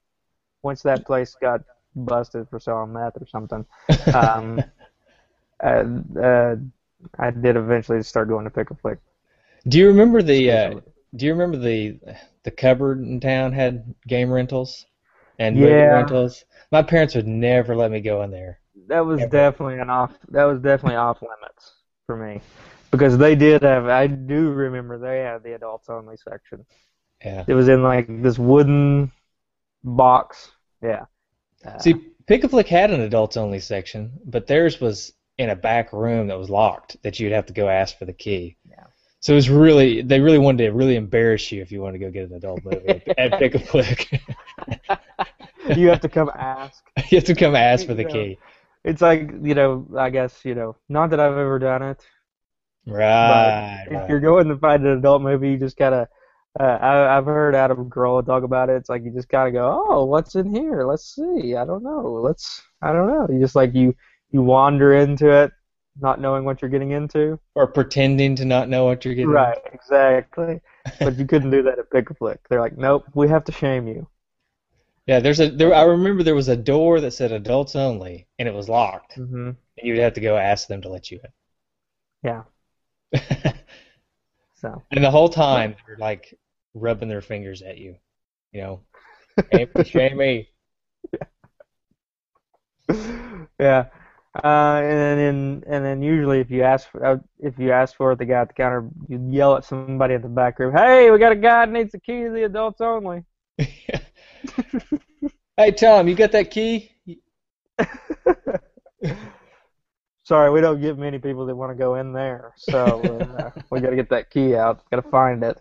[0.64, 1.60] Once that place got
[1.94, 3.64] busted for selling meth or something,
[4.14, 4.60] um,
[5.62, 5.84] uh,
[6.20, 6.56] uh,
[7.18, 8.98] I did eventually start going to Pick a Flick.
[9.68, 10.80] do you remember the uh,
[11.14, 12.00] do you remember the
[12.42, 14.86] the cupboard in town had game rentals
[15.40, 15.94] and movie Yeah.
[15.94, 19.30] rentals my parents would never let me go in there That was Ever.
[19.30, 20.12] definitely an off.
[20.28, 21.74] That was definitely off limits
[22.06, 22.40] for me
[22.92, 23.86] because they did have.
[23.86, 26.64] I do remember they had the adults only section.
[27.24, 29.10] yeah It was in like this wooden
[29.84, 30.52] box.
[30.82, 31.04] Yeah.
[31.64, 31.94] Uh, See,
[32.26, 36.28] Pick a Flick had an adults only section, but theirs was in a back room
[36.28, 38.56] that was locked that you'd have to go ask for the key.
[38.68, 38.84] Yeah.
[39.20, 42.04] So it was really they really wanted to really embarrass you if you wanted to
[42.06, 44.20] go get an adult movie at Pick a Flick.
[45.76, 46.82] you have to come ask.
[47.10, 48.08] you have to come ask for the Yeah.
[48.08, 48.38] key.
[48.84, 52.04] It's like you know, I guess you know, not that I've ever done it.
[52.86, 53.84] Right.
[53.86, 54.08] If right.
[54.08, 56.08] you're going to find an adult movie, you just gotta.
[56.58, 58.74] Uh, I, I've heard Adam Grohl talk about it.
[58.76, 59.84] It's like you just gotta go.
[59.88, 60.84] Oh, what's in here?
[60.84, 61.54] Let's see.
[61.54, 62.20] I don't know.
[62.24, 62.62] Let's.
[62.82, 63.28] I don't know.
[63.30, 63.94] You just like you
[64.30, 65.52] you wander into it,
[66.00, 67.38] not knowing what you're getting into.
[67.54, 69.30] Or pretending to not know what you're getting.
[69.30, 69.40] Into.
[69.40, 69.58] Right.
[69.72, 70.60] Exactly.
[70.98, 72.40] but you couldn't do that at Pick a Flick.
[72.48, 74.08] They're like, nope, we have to shame you.
[75.06, 78.48] Yeah, there's a there I remember there was a door that said adults only and
[78.48, 79.14] it was locked.
[79.14, 81.30] hmm And you would have to go ask them to let you in.
[82.22, 82.42] Yeah.
[84.54, 84.82] So.
[84.90, 86.34] And the whole time they're like
[86.74, 87.96] rubbing their fingers at you,
[88.52, 88.80] you know,
[89.52, 90.46] shame me, shame
[93.58, 93.86] yeah.
[94.44, 98.12] Uh, and then and then usually if you ask for uh, if you ask for
[98.12, 101.10] it, the guy at the counter you yell at somebody at the back room, "Hey,
[101.10, 103.24] we got a guy that needs the key to the adults only."
[105.56, 106.92] hey Tom, you got that key?
[110.24, 113.80] Sorry, we don't get many people that want to go in there, so uh, we
[113.80, 114.88] got to get that key out.
[114.90, 115.60] Got to find it.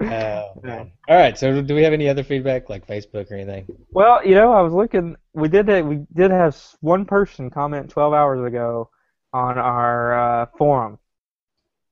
[0.00, 0.92] Oh man.
[1.08, 1.38] All right.
[1.38, 3.66] So do we have any other feedback, like Facebook or anything?
[3.90, 5.16] Well, you know, I was looking.
[5.32, 8.90] We did have, we did have one person comment 12 hours ago
[9.32, 10.98] on our uh, forum.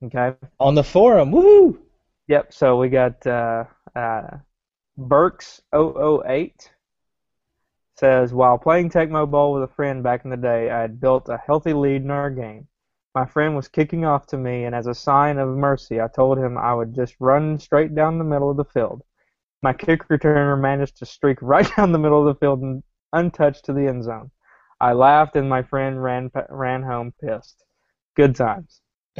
[0.02, 0.34] Okay.
[0.58, 1.78] On the forum, woohoo!
[2.28, 2.52] Yep.
[2.52, 3.64] So we got uh,
[3.94, 4.38] uh,
[4.98, 6.68] Burks008
[7.96, 11.28] says while playing Tecmo Bowl with a friend back in the day, I had built
[11.28, 12.66] a healthy lead in our game.
[13.14, 16.38] My friend was kicking off to me, and as a sign of mercy, I told
[16.38, 19.02] him I would just run straight down the middle of the field.
[19.62, 22.82] My kick returner managed to streak right down the middle of the field and
[23.12, 24.30] untouched to the end zone.
[24.80, 27.62] I laughed, and my friend ran ran home pissed.
[28.16, 28.80] Good times.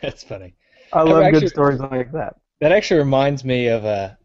[0.00, 0.54] That's funny.
[0.92, 2.36] I love actually- good stories like that.
[2.60, 4.18] That actually reminds me of a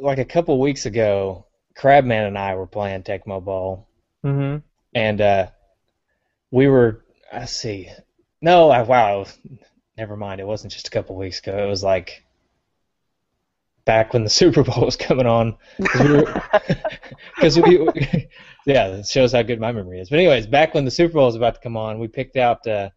[0.00, 1.46] like a couple weeks ago.
[1.76, 3.88] Crabman and I were playing Tecmo Bowl,
[4.22, 4.58] hmm
[4.94, 5.46] and uh,
[6.50, 7.04] we were.
[7.32, 7.90] I see.
[8.40, 9.26] No, I, wow.
[9.96, 10.40] Never mind.
[10.40, 11.64] It wasn't just a couple weeks ago.
[11.64, 12.24] It was like
[13.84, 15.56] back when the Super Bowl was coming on.
[17.36, 18.28] Because we, we,
[18.64, 20.08] yeah, it shows how good my memory is.
[20.08, 22.64] But anyways, back when the Super Bowl was about to come on, we picked out.
[22.66, 22.90] Uh,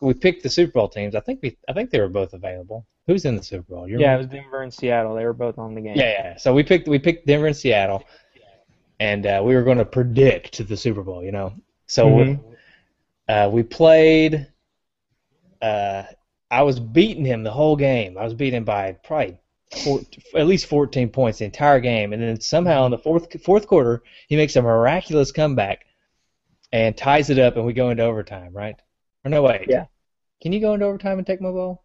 [0.00, 1.14] we picked the Super Bowl teams.
[1.14, 1.56] I think we.
[1.68, 2.86] I think they were both available.
[3.06, 3.88] Who's in the Super Bowl?
[3.88, 5.14] You Yeah, it was Denver and Seattle.
[5.14, 5.96] They were both on the game.
[5.96, 6.36] Yeah, yeah.
[6.36, 8.04] So we picked we picked Denver and Seattle,
[9.00, 11.22] and uh, we were going to predict the Super Bowl.
[11.24, 11.54] You know,
[11.86, 12.40] so Mhm.
[13.28, 14.46] we, uh, we played.
[15.62, 16.04] Uh,
[16.50, 18.18] I was beating him the whole game.
[18.18, 19.38] I was beating him by probably
[19.82, 20.00] four,
[20.36, 24.02] at least 14 points the entire game, and then somehow in the fourth fourth quarter
[24.28, 25.86] he makes a miraculous comeback
[26.72, 28.76] and ties it up, and we go into overtime, right?
[29.26, 29.66] Or no, wait.
[29.68, 29.86] Yeah.
[30.40, 31.82] Can you go into overtime and Tecmo Bowl?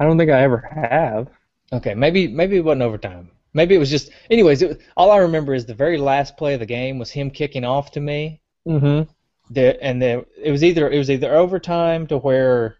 [0.00, 1.28] I don't think I ever have.
[1.74, 3.30] Okay, maybe maybe it wasn't overtime.
[3.52, 4.10] Maybe it was just.
[4.30, 7.10] Anyways, it, was- all I remember is the very last play of the game was
[7.10, 8.40] him kicking off to me.
[8.66, 9.10] Mm-hmm.
[9.52, 12.76] The, and the, it was either it was either overtime to where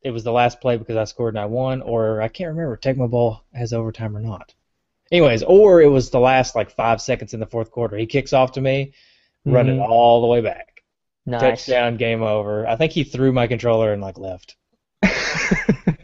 [0.00, 2.78] it was the last play because I scored and I won, or I can't remember.
[2.78, 4.54] Tecmo Bowl has overtime or not.
[5.12, 7.98] Anyways, or it was the last like five seconds in the fourth quarter.
[7.98, 8.94] He kicks off to me,
[9.44, 9.86] run it Mhm.
[9.86, 10.73] all the way back.
[11.26, 11.40] Nice.
[11.40, 12.66] Touchdown, game over.
[12.66, 14.56] I think he threw my controller and like left.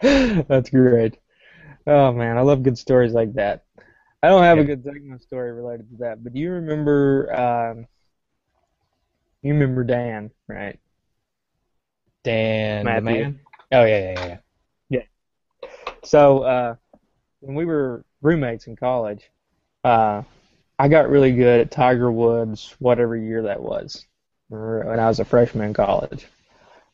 [0.00, 1.18] That's great.
[1.86, 3.64] Oh man, I love good stories like that.
[4.22, 4.62] I don't have Yeah.
[4.62, 7.32] a good segment story related to that, but do you remember?
[7.34, 7.86] Um,
[9.42, 10.78] you remember Dan, right?
[12.22, 13.00] Dan the Matthew.
[13.00, 13.40] man.
[13.72, 14.38] Oh yeah, yeah, yeah,
[14.90, 15.68] yeah.
[16.04, 16.74] So uh,
[17.40, 19.30] when we were roommates in college,
[19.84, 20.22] uh,
[20.80, 24.06] I got really good at Tiger Woods, whatever year that was,
[24.48, 26.26] when I was a freshman in college.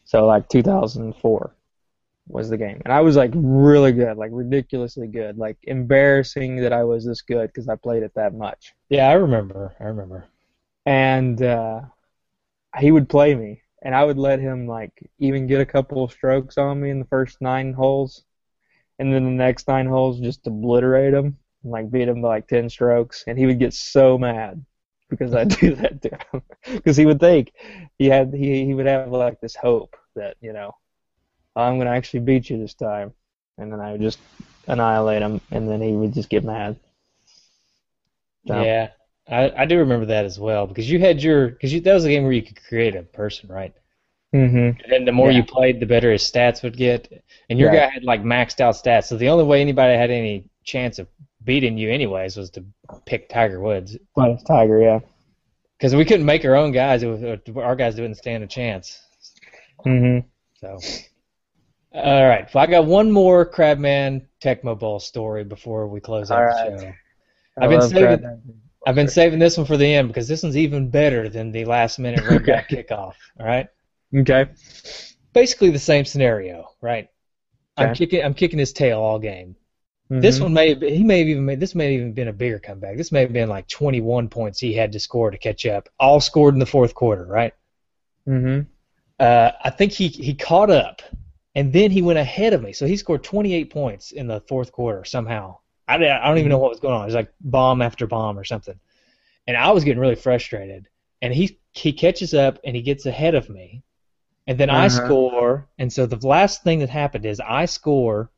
[0.04, 1.54] So like 2004
[2.26, 6.72] was the game, and I was like really good, like ridiculously good, like embarrassing that
[6.72, 8.74] I was this good because I played it that much.
[8.88, 9.76] Yeah, I remember.
[9.78, 10.24] I remember.
[10.84, 11.82] And uh,
[12.80, 16.10] he would play me, and I would let him like even get a couple of
[16.10, 18.24] strokes on me in the first nine holes,
[18.98, 22.46] and then the next nine holes just obliterate him, and, like beat him by like
[22.48, 24.64] ten strokes, and he would get so mad
[25.10, 26.42] because I do that to him,
[26.76, 27.52] because he would think
[27.98, 30.74] he had he he would have like this hope that you know
[31.54, 33.12] I'm gonna actually beat you this time,
[33.58, 34.18] and then I would just
[34.68, 36.76] annihilate him, and then he would just get mad.
[38.46, 38.90] So- Yeah,
[39.28, 42.04] I, I do remember that as well because you had your because you that was
[42.04, 43.74] a game where you could create a person, right?
[44.34, 44.80] Mm-hmm.
[44.82, 45.38] And then the more Yeah.
[45.38, 47.08] you played, the better his stats would get.
[47.48, 47.78] And your Right.
[47.80, 51.08] guy had like maxed out stats, so the only way anybody had any chance of
[51.46, 52.64] beating you, anyways, was to
[53.06, 55.00] pick Tiger Woods Minus Tiger, yeah.
[55.78, 57.02] because we couldn't make our own guys.
[57.02, 57.22] It was,
[57.56, 59.00] our guys didn't stand a chance.
[59.86, 60.26] Mm-hmm.
[60.60, 60.78] So,
[61.94, 62.50] all right.
[62.50, 66.80] So I got one more Crabman Tecmo Bowl story before we close out All the
[66.80, 66.92] show.
[67.58, 68.42] I've been saving- Brad.
[68.86, 71.64] I've been saving this one for the end because this one's even better than the
[71.64, 73.14] last minute run back kickoff.
[73.40, 73.66] All right.
[74.16, 74.46] Okay.
[75.32, 77.08] Basically the same scenario, right?
[77.76, 79.56] I'm kicking I'm kicking his tail all game.
[80.10, 80.42] This Mhm.
[80.42, 82.32] one may have been, he may have even made this may have even been a
[82.32, 82.96] bigger comeback.
[82.96, 86.20] This may have been like 21 points he had to score to catch up, all
[86.20, 87.52] scored in the fourth quarter, right?
[88.26, 88.66] Mhm.
[89.18, 91.02] Uh, I think he he caught up,
[91.54, 92.72] and then he went ahead of me.
[92.72, 95.58] So he scored 28 points in the fourth quarter somehow.
[95.88, 97.02] I, don't- I don't even know what was going on.
[97.02, 98.78] It was like bomb after bomb or something,
[99.46, 100.88] and I was getting really frustrated.
[101.22, 103.82] And he he catches up and he gets ahead of me,
[104.46, 104.90] and then I Uh-huh.
[104.90, 105.68] score.
[105.78, 108.30] And so the last thing that happened is I score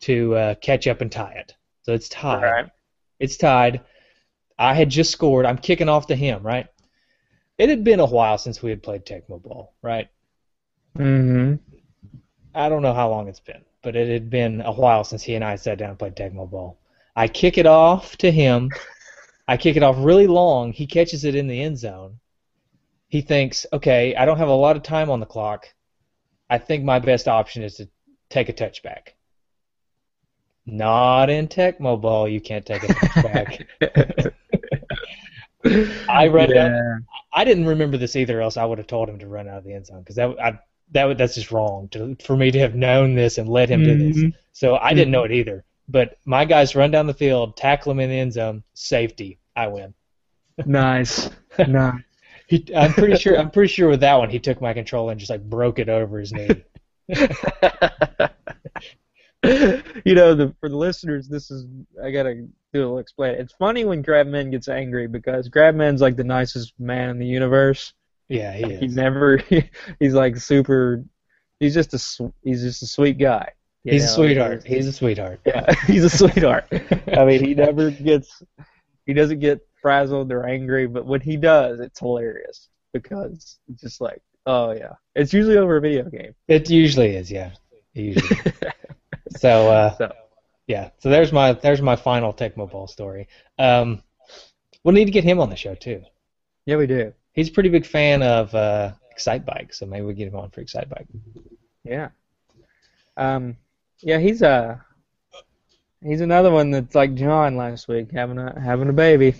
[0.00, 1.54] to uh, catch up and tie it.
[1.82, 2.42] So it's tied.
[2.42, 2.70] Right.
[3.18, 3.80] It's tied.
[4.58, 5.46] I had just scored.
[5.46, 6.66] I'm kicking off to him, right?
[7.58, 10.08] It had been a while since we had played Tecmo Bowl, right?
[10.96, 11.58] Mhm.
[12.54, 15.34] I don't know how long it's been, but it had been a while since he
[15.34, 16.78] and I sat down and played Tecmo Bowl.
[17.14, 18.70] I kick it off to him.
[19.46, 20.72] I kick it off really long.
[20.72, 22.18] He catches it in the end zone.
[23.08, 25.68] He thinks, okay, I don't have a lot of time on the clock.
[26.48, 27.88] I think my best option is to
[28.28, 29.14] take a touchback.
[30.66, 34.32] Not in Tecmo Bowl, you can't take a touchback.
[36.08, 36.48] I down.
[36.50, 36.98] Yeah.
[37.32, 39.64] I didn't remember this either, else I would have told him to run out of
[39.64, 40.58] the end zone because that I,
[40.92, 43.84] that would- that's just wrong to, for me to have known this and let him
[43.84, 44.16] do this.
[44.16, 44.34] Mhm.
[44.52, 45.64] So I didn't know it either.
[45.88, 49.38] But my guys run down the field, tackle him in the end zone, safety.
[49.56, 49.94] I win.
[50.64, 51.30] Nice.
[51.58, 51.94] nice.
[52.46, 53.38] He, I'm pretty sure.
[53.38, 55.88] I'm pretty sure with that one, he took my controller and just like broke it
[55.88, 56.48] over his knee.
[60.04, 61.66] you know, the for the listeners, this is
[62.02, 63.36] I gotta do a little explain.
[63.36, 67.94] It's funny when Grabman gets angry because Grabman's like the nicest man in the universe.
[68.28, 68.94] Yeah, he He is.
[68.94, 69.38] never,
[69.98, 71.04] he's like super.
[71.58, 73.52] He's just a he's just a sweet guy.
[73.84, 74.64] He's a sweetheart.
[74.66, 75.40] He's a sweetheart.
[75.46, 76.66] Yeah, he's a sweetheart.
[76.70, 78.42] I mean, he never gets,
[79.06, 84.00] he doesn't get frazzled or angry, but when he does, it's hilarious because it's just
[84.02, 86.34] like, oh yeah, it's usually over a video game.
[86.46, 87.30] It usually is.
[87.30, 87.52] Yeah,
[87.94, 88.38] usually.
[89.36, 90.12] So, uh, So.
[90.66, 90.90] yeah.
[90.98, 93.28] So there's my there's my final Tecmo Bowl story.
[93.58, 94.02] Um,
[94.84, 96.02] we'll need to get him on the show too.
[96.66, 97.12] Yeah, we do.
[97.32, 100.62] He's a pretty big fan of uh, Excitebike, so maybe we get him on for
[100.62, 101.06] Excitebike.
[101.84, 102.08] Yeah.
[103.16, 103.56] Um,
[104.00, 104.76] yeah, he's uh
[106.02, 109.34] he's another one that's like John last week, having a having a baby.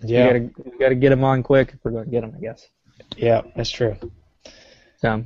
[0.00, 2.40] Yeah, We gotta we gotta get him on quick if we're gonna get him, I
[2.40, 2.68] guess.
[3.16, 3.96] yeah, that's true.
[4.98, 5.24] So,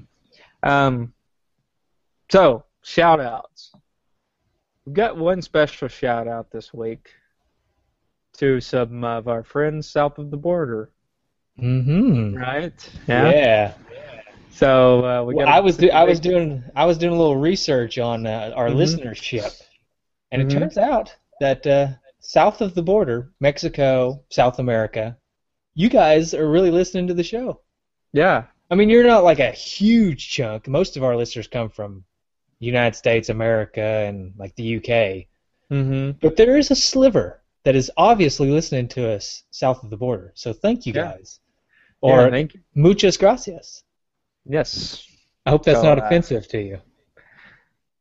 [0.63, 1.13] um,
[2.31, 3.73] so shout outs.
[4.85, 7.11] We've got one special shout out this week
[8.39, 10.91] to some of our friends south of the border,
[11.61, 12.35] Mm-hmm.
[12.35, 12.91] right?
[13.07, 13.74] Yeah.
[14.51, 15.55] So uh, we Well, got.
[15.55, 18.68] I was do, I was doing I was doing a little research on uh, our
[18.68, 18.76] Mhm.
[18.76, 19.62] listenership,
[20.30, 20.47] and Mhm.
[20.47, 21.89] it turns out that uh,
[22.20, 25.16] south of the border, Mexico, South America,
[25.74, 27.61] you guys are really listening to the show.
[28.12, 28.45] Yeah.
[28.70, 30.66] I mean, you're not like a huge chunk.
[30.68, 32.05] Most of our listeners come from
[32.67, 35.27] United States, America, and like the UK.
[35.71, 36.19] Mm-hmm.
[36.21, 40.33] But there is a sliver that is obviously listening to us south of the border.
[40.35, 41.13] So thank you Yeah.
[41.13, 41.41] guys.
[42.01, 42.61] Or yeah, thank you.
[42.75, 43.85] muchas gracias.
[44.45, 45.07] Yes.
[45.47, 46.79] I hope that's So, not uh, offensive to you.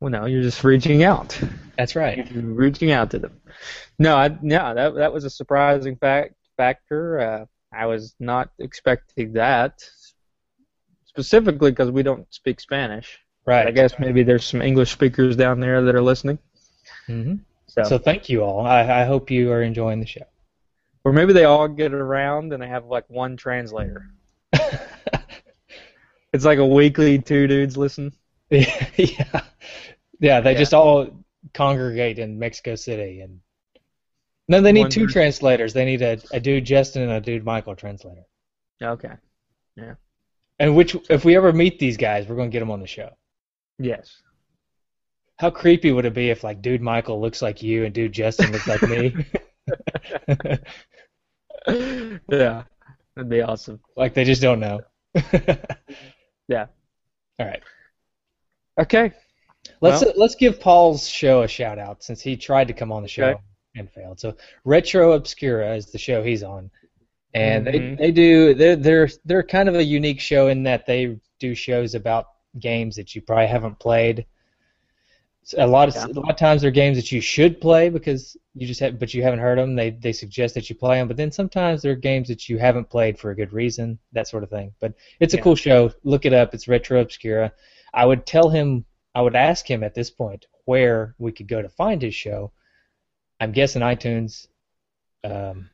[0.00, 1.38] Well, no, you're just reaching out.
[1.78, 2.28] That's right.
[2.32, 3.40] You're reaching out to them.
[3.98, 7.20] No, I, yeah, that that was a surprising fact factor.
[7.20, 9.82] Uh, I was not expecting that,
[11.04, 13.18] specifically because we don't speak Spanish.
[13.44, 13.66] Right.
[13.66, 16.38] I guess maybe there's some English speakers down there that are listening.
[17.06, 17.34] hmm
[17.66, 18.64] So, So thank you all.
[18.66, 20.26] I, I hope you are enjoying the show.
[21.04, 24.08] or maybe they all get around and they have like one translator.
[26.32, 28.12] It's like a weekly two dudes listen.
[28.50, 28.64] yeah,
[28.96, 30.40] yeah.
[30.40, 30.58] They Yeah.
[30.58, 31.08] just all
[31.52, 33.40] congregate in Mexico City, and
[34.48, 35.12] no, they need One two person.
[35.12, 35.74] translators.
[35.74, 38.22] They need a, a dude Justin and a dude Michael translator.
[38.82, 39.12] Okay.
[39.76, 39.94] Yeah.
[40.58, 43.10] And which, if we ever meet these guys, we're gonna get them on the show.
[43.82, 44.22] Yes.
[45.38, 48.52] How creepy would it be if like dude Michael looks like you and dude Justin
[48.52, 49.14] looks like me?
[52.28, 52.62] yeah,
[53.14, 53.80] that'd be awesome.
[53.96, 54.80] like they just don't know.
[56.48, 56.66] Yeah.
[57.38, 57.62] All right.
[58.78, 59.12] Okay.
[59.80, 63.02] Let's Well- let's give Paul's show a shout out since he tried to come on
[63.02, 63.40] the show Okay.
[63.76, 64.18] and failed.
[64.20, 66.70] So Retro Obscura is the show he's on,
[67.32, 67.72] and Mhm.
[67.72, 71.54] they they do they're they're they're kind of a unique show in that they do
[71.54, 72.26] shows about
[72.58, 74.26] games that you probably haven't played.
[75.58, 76.06] A lot of Yeah.
[76.06, 79.12] a lot of times they're games that you should play because you just have, but
[79.12, 79.74] you haven't heard them.
[79.74, 82.88] They they suggest that you play them, but then sometimes they're games that you haven't
[82.88, 84.72] played for a good reason, that sort of thing.
[84.80, 85.42] But it's a Yeah.
[85.44, 85.92] cool show.
[86.04, 86.54] Look it up.
[86.54, 87.52] It's Retro Obscura.
[87.92, 88.84] I would tell him,
[89.16, 92.52] I would ask him at this point where we could go to find his show.
[93.40, 94.46] I'm guessing iTunes,
[95.24, 95.70] um,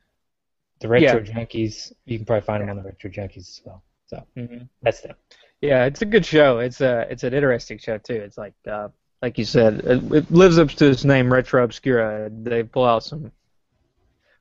[0.80, 1.92] the Retro Junkies.
[2.06, 3.82] You can probably find him on the Retro Junkies as well.
[4.06, 5.16] So hmm that's them.
[5.60, 6.58] Yeah, it's a good show.
[6.58, 8.14] It's a it's an interesting show too.
[8.14, 8.88] It's like uh,
[9.22, 12.30] like you said, it, it lives up to its name, Retro Obscura.
[12.30, 13.32] They pull out some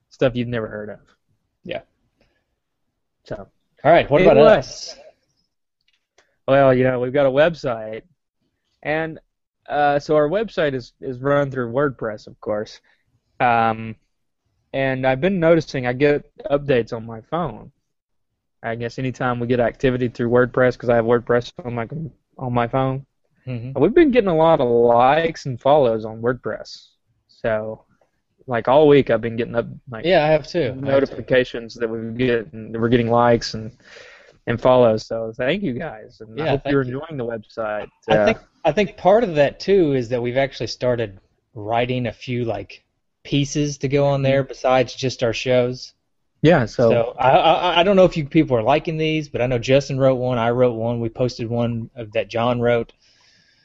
[0.09, 0.99] stuff you've never heard of.
[1.63, 1.81] Yeah.
[3.23, 3.47] So,
[3.83, 4.09] All right.
[4.09, 4.95] What about us?
[6.47, 8.03] well, you know, we've got a website,
[8.83, 9.19] and
[9.67, 12.79] uh, so our website is is run through WordPress, of course.
[13.39, 13.95] Um,
[14.73, 17.71] and I've been noticing I get updates on my phone.
[18.63, 21.87] I guess anytime we get activity through WordPress, because I have WordPress on my
[22.37, 23.05] on my phone,
[23.45, 26.89] hmm we've been getting a lot of likes and follows on WordPress.
[27.27, 27.85] So,
[28.47, 30.77] like all week, I've been getting up like Yeah, I have too.
[30.83, 31.23] I have too.
[31.25, 33.71] notifications that we get and we're getting likes and
[34.47, 35.05] and follows.
[35.07, 36.83] So thank you guys, and I hope you're you.
[36.83, 37.89] enjoying the website.
[38.09, 41.21] I Uh, think I think part of that too is that we've actually started
[41.53, 42.83] writing a few like
[43.23, 45.93] pieces to go on there besides just our shows.
[46.47, 46.65] Yeah.
[46.65, 49.47] So, So I, I I don't know if you people are liking these, but I
[49.47, 52.93] know Justin wrote one, I wrote one, we posted one of that John wrote.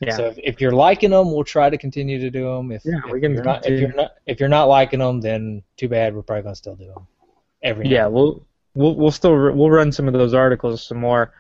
[0.01, 2.73] yeah, So if, if you're liking them, we'll try to continue to do them.
[2.73, 5.21] If, Yeah, if we can you're not, if you're not if you're not liking them,
[5.21, 6.15] then too bad.
[6.15, 7.07] We're probably gonna still do them
[7.63, 11.33] every yeah, we'll we'll we'll still we'll run some of those articles some more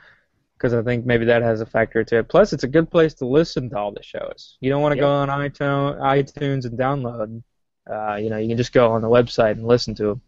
[0.57, 2.29] because I think maybe that has a factor to it.
[2.29, 4.59] Plus, it's a good place to listen to all the shows.
[4.61, 7.43] You don't want to go on iTunes iTunes and download.
[7.91, 10.23] Uh, you know, you can just go on the website and listen to them.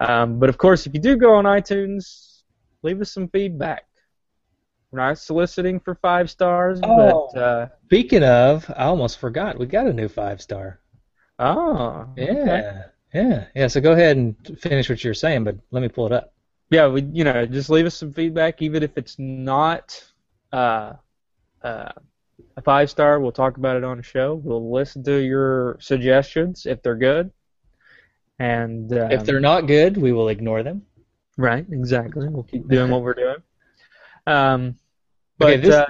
[0.00, 2.42] Um, but of course, if you do go on iTunes,
[2.82, 3.84] leave us some feedback.
[4.90, 7.28] We're not soliciting for five stars, Oh.
[7.34, 9.58] but uh, Speaking of, I almost forgot.
[9.58, 10.80] We got a new five star.
[11.38, 12.80] oh, Yeah, okay.
[13.14, 13.66] yeah, yeah.
[13.66, 16.32] So go ahead and finish what you're saying, but let me pull it up.
[16.70, 20.02] yeah, we you know just leave us some feedback, even if it's not
[20.52, 20.94] uh,
[21.62, 21.92] uh,
[22.56, 23.20] a five star.
[23.20, 24.36] We'll talk about it on the show.
[24.36, 27.30] We'll listen to your suggestions if they're good,
[28.38, 30.82] and um, if they're not good, we will ignore them.
[31.36, 33.36] right, exactly, we'll keep doing what we're doing.
[34.26, 34.76] Um,
[35.38, 35.86] but Okay, this- uh,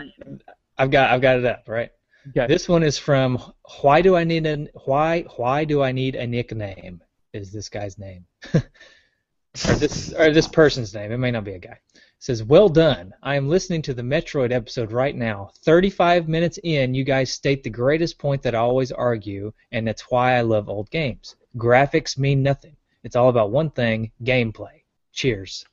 [0.78, 1.90] I've got I've got it up right.
[2.28, 2.46] okay.
[2.46, 3.38] This one is from
[3.82, 7.02] Why do I need a why why do I need a nickname?
[7.32, 8.24] Is this guy's name?
[8.54, 11.10] or this or this person's name?
[11.12, 11.78] It may not be a guy.
[11.94, 13.12] It says, "Well done.
[13.22, 15.50] I am listening to the Metroid episode right now.
[15.64, 20.02] 35 minutes in, you guys state the greatest point that I always argue, and that's
[20.10, 21.36] why I love old games.
[21.58, 22.76] Graphics mean nothing.
[23.02, 24.82] It's all about one thing: gameplay.
[25.12, 25.64] Cheers."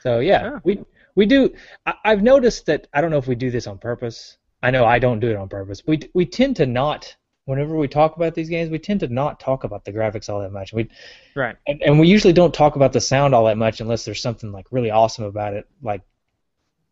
[0.00, 0.58] So yeah, Yeah.
[0.64, 0.78] we
[1.14, 1.54] we do.
[1.86, 4.84] I, I've noticed that I don't know if we do this on purpose, I know
[4.84, 5.82] I don't do it on purpose.
[5.86, 7.14] We we tend to not
[7.44, 10.40] whenever we talk about these games, we tend to not talk about the graphics all
[10.40, 10.72] that much.
[10.72, 10.88] We
[11.34, 11.56] Right.
[11.66, 14.52] and, and we usually don't talk about the sound all that much unless there's something
[14.52, 16.02] like really awesome about it, like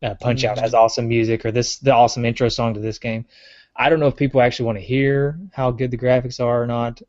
[0.02, 3.26] uh, Punch Out has awesome music or this the awesome intro song to this game.
[3.76, 6.66] I don't know if people actually want to hear how good the graphics are or
[6.66, 7.00] not,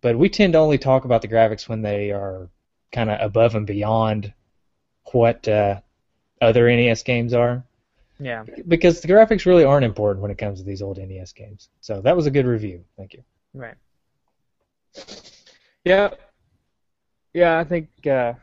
[0.00, 2.48] but we tend to only talk about the graphics when they are
[2.92, 4.32] kind of above and beyond
[5.12, 5.80] what uh,
[6.40, 7.62] other NES games are
[8.18, 8.44] Yeah.
[8.68, 11.68] because the graphics really aren't important when it comes to these old NES games.
[11.80, 12.84] So that was a good review.
[12.96, 13.22] Thank you.
[13.54, 13.76] Right.
[15.84, 16.10] Yeah.
[17.32, 18.34] Yeah, I think uh,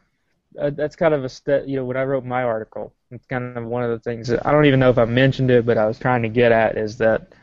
[0.60, 1.64] uh, that's kind of a step.
[1.66, 4.46] You know, when I wrote my article, it's kind of one of the things that
[4.46, 6.78] I don't even know if I mentioned it, but I was trying to get at
[6.78, 7.34] is that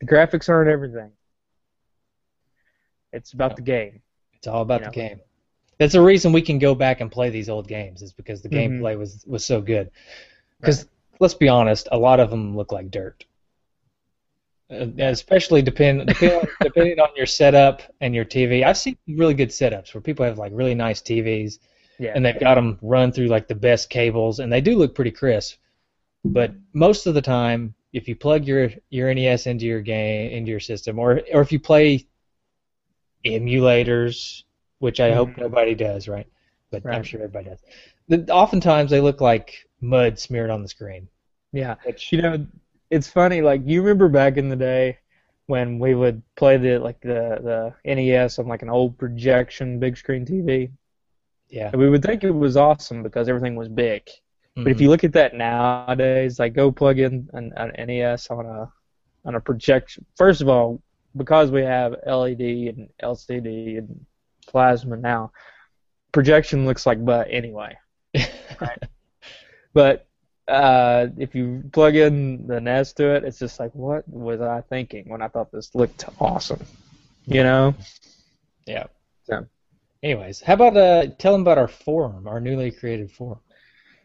[0.00, 1.10] the graphics aren't everything.
[3.12, 4.00] It's about the game.
[4.34, 4.88] It's all about Yeah.
[4.88, 5.20] the game.
[5.78, 8.48] That's the reason we can go back and play these old games is because the
[8.48, 8.80] Mhm.
[8.80, 9.90] gameplay was was so good.
[10.60, 10.88] Because
[11.20, 13.24] let's be honest, a lot of them look like dirt.
[14.68, 18.64] Uh, especially depend depend, depending on your setup and your TV.
[18.64, 21.58] I've seen really good setups where people have like really nice TVs
[21.98, 22.12] Yeah.
[22.16, 25.12] and they've got them run through like the best cables and they do look pretty
[25.12, 25.58] crisp.
[26.24, 30.50] But most of the time, if you plug your your NES into your game into
[30.50, 32.04] your system, or or if you play
[33.26, 34.44] emulators,
[34.78, 35.38] which I hope Mhm.
[35.38, 36.26] nobody does, right?
[36.70, 37.60] But I'm sure everybody does.
[38.08, 41.08] The, oftentimes they look like mud smeared on the screen.
[41.52, 41.76] Yeah.
[41.84, 42.46] Which You know,
[42.90, 43.42] it's funny.
[43.42, 44.98] Like you remember back in the day
[45.46, 49.96] when we would play the like the the NES on like an old projection big
[49.96, 50.70] screen TV.
[51.48, 54.02] yeah, And we would think it was awesome because everything was big.
[54.62, 54.80] But if Mhm.
[54.80, 58.72] you look at that nowadays, like go plug in an, an NES on a
[59.24, 60.04] on a projection.
[60.16, 60.82] First of all,
[61.16, 64.04] because we have LED and LCD and
[64.46, 65.32] plasma now,
[66.12, 67.76] projection looks like butt anyway.
[69.76, 70.06] But
[70.48, 74.62] uh, if you plug in the NES to it, it's just like, what was I
[74.62, 76.64] thinking when I thought this looked awesome?
[77.26, 77.74] You know?
[78.66, 78.84] yeah.
[79.24, 79.46] So-
[80.02, 83.40] Anyways, how about uh, tell them about our forum, our newly created forum?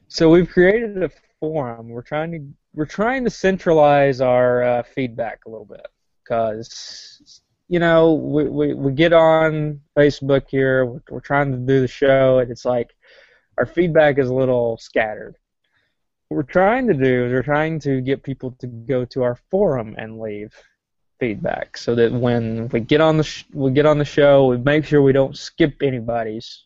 [0.09, 1.87] So we've created a forum.
[1.87, 2.39] We're trying to
[2.73, 5.85] we're trying to centralize our uh, feedback a little bit
[6.31, 10.85] because you know we, we we get on Facebook here.
[11.09, 12.95] We're, trying to do the show, and it's like
[13.57, 15.35] our feedback is a little scattered.
[16.29, 19.37] What we're trying to do is we're trying to get people to go to our
[19.49, 20.53] forum and leave
[21.19, 24.57] feedback, so that when we get on the sh- we get on the show, we
[24.57, 26.63] make sure we don't skip anybody's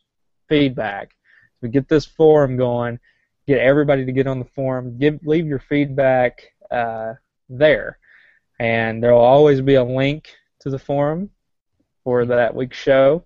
[0.48, 1.16] feedback.
[1.62, 3.00] We get this forum going
[3.48, 6.42] get everybody to get on the forum, give leave your feedback
[6.72, 7.14] uh,
[7.48, 8.00] there,
[8.60, 10.30] and there will always be a link
[10.62, 11.30] to the forum
[12.04, 13.24] for that week's show.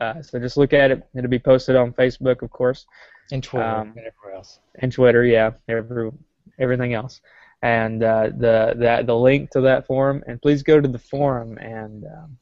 [0.00, 1.02] Uh, so just look at it.
[1.14, 2.86] It'll be posted on Facebook, of course,
[3.30, 4.60] And Twitter Um, and everywhere else.
[4.76, 5.24] and Twitter.
[5.24, 6.10] Yeah, every
[6.58, 7.20] everything else,
[7.62, 10.22] and uh, the the the link to that forum.
[10.26, 12.38] And please go to the forum and um,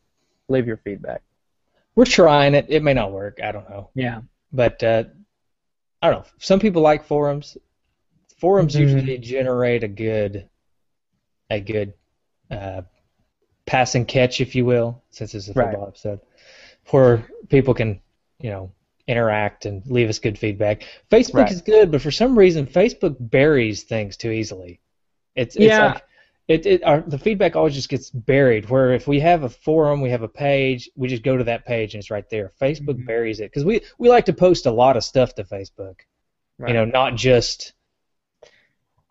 [0.48, 1.22] leave your feedback.
[1.96, 2.66] We're trying it.
[2.68, 3.40] It may not work.
[3.42, 3.90] I don't know.
[3.94, 4.22] Yeah.
[4.52, 5.04] But uh,
[6.02, 6.26] I don't know.
[6.38, 7.56] Some people like forums.
[8.38, 8.80] Forums Mhm.
[8.80, 10.48] usually generate a good,
[11.50, 11.92] a good
[12.50, 12.82] uh,
[13.66, 15.70] pass and catch, if you will, since it's a Right.
[15.70, 16.20] football episode,
[16.90, 18.00] where people can,
[18.40, 18.72] you know,
[19.06, 20.82] interact and leave us good feedback.
[21.10, 21.52] Facebook Right.
[21.52, 24.80] is good, but for some reason, Facebook buries things too easily.
[25.34, 25.86] It's, it's Yeah.
[25.86, 26.02] like
[26.48, 28.68] it, it our, the feedback always just gets buried.
[28.68, 31.64] Where if we have a forum, we have a page, we just go to that
[31.64, 32.52] page and it's right there.
[32.60, 33.06] Facebook Mhm.
[33.06, 36.00] buries it because we we like to post a lot of stuff to Facebook.
[36.58, 36.68] Right.
[36.70, 37.72] You know, not just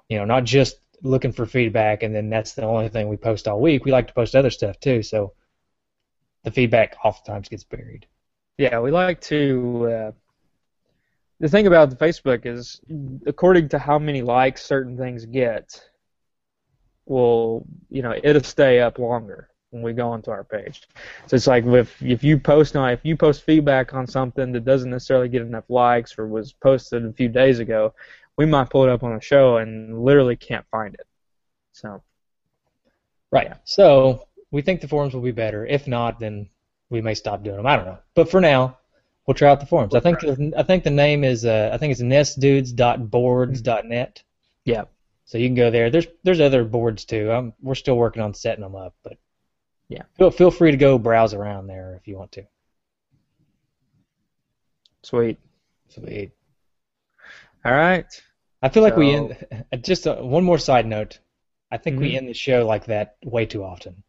[0.09, 3.47] you know, not just looking for feedback and then that's the only thing we post
[3.47, 3.85] all week.
[3.85, 5.03] We like to post other stuff too.
[5.03, 5.33] So
[6.43, 8.05] the feedback oftentimes gets buried.
[8.57, 9.87] Yeah, we like to.
[9.87, 10.11] Uh,
[11.39, 12.81] the thing about Facebook is,
[13.25, 15.81] according to how many likes certain things get,
[17.05, 20.87] will you know it'll stay up longer when we go onto our page.
[21.27, 24.65] So it's like if if you post on if you post feedback on something that
[24.65, 27.93] doesn't necessarily get enough likes or was posted a few days ago,
[28.39, 31.05] we might pull it up on a show and literally can't find it.
[31.73, 32.01] So
[33.31, 33.51] Right.
[33.65, 35.65] So we think the forums will be better.
[35.65, 36.49] If not, then
[36.89, 37.65] we may stop doing them.
[37.67, 37.97] I don't know.
[38.15, 38.77] But for now,
[39.27, 39.93] we'll try out the forums.
[39.93, 40.23] I think
[40.57, 44.23] I think the name is uh, I think it's nestdudes.boards.net.
[44.63, 44.83] yeah,
[45.25, 45.89] So you can go there.
[45.89, 47.33] There's there's other boards too.
[47.33, 49.17] Um, we're still working on setting them up, but
[49.89, 50.03] Yeah.
[50.17, 52.45] feel feel free to go browse around there if you want to.
[55.03, 55.37] sweet.
[55.89, 56.31] Sweet.
[57.65, 58.05] All right.
[58.61, 59.37] I feel like we end.
[59.81, 61.19] Just uh, one more side note.
[61.71, 62.17] I think we Mhm.
[62.17, 64.03] end the show like that way too often.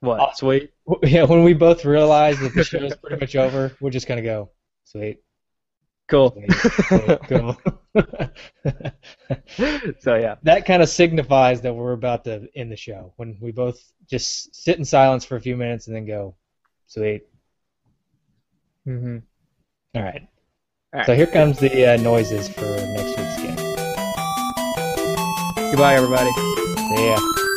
[0.00, 0.20] What?
[0.20, 0.70] Uh, sweet.
[1.02, 4.22] Yeah, when we both realize that the show is pretty much over, we're just gonna
[4.22, 4.50] go.
[4.84, 5.20] Sweet.
[6.08, 6.30] Cool.
[7.28, 7.56] cool.
[10.00, 10.34] so yeah.
[10.42, 14.54] that kind of signifies that we're about to end the show when we both just
[14.54, 16.36] sit in silence for a few minutes and then go,
[16.86, 17.22] sweet.
[18.84, 19.18] hmm
[19.94, 20.28] All right.
[20.92, 21.06] All right.
[21.06, 23.73] So here comes the uh, noises for next week's game.
[25.74, 26.30] Goodbye, everybody.
[27.02, 27.53] Yeah.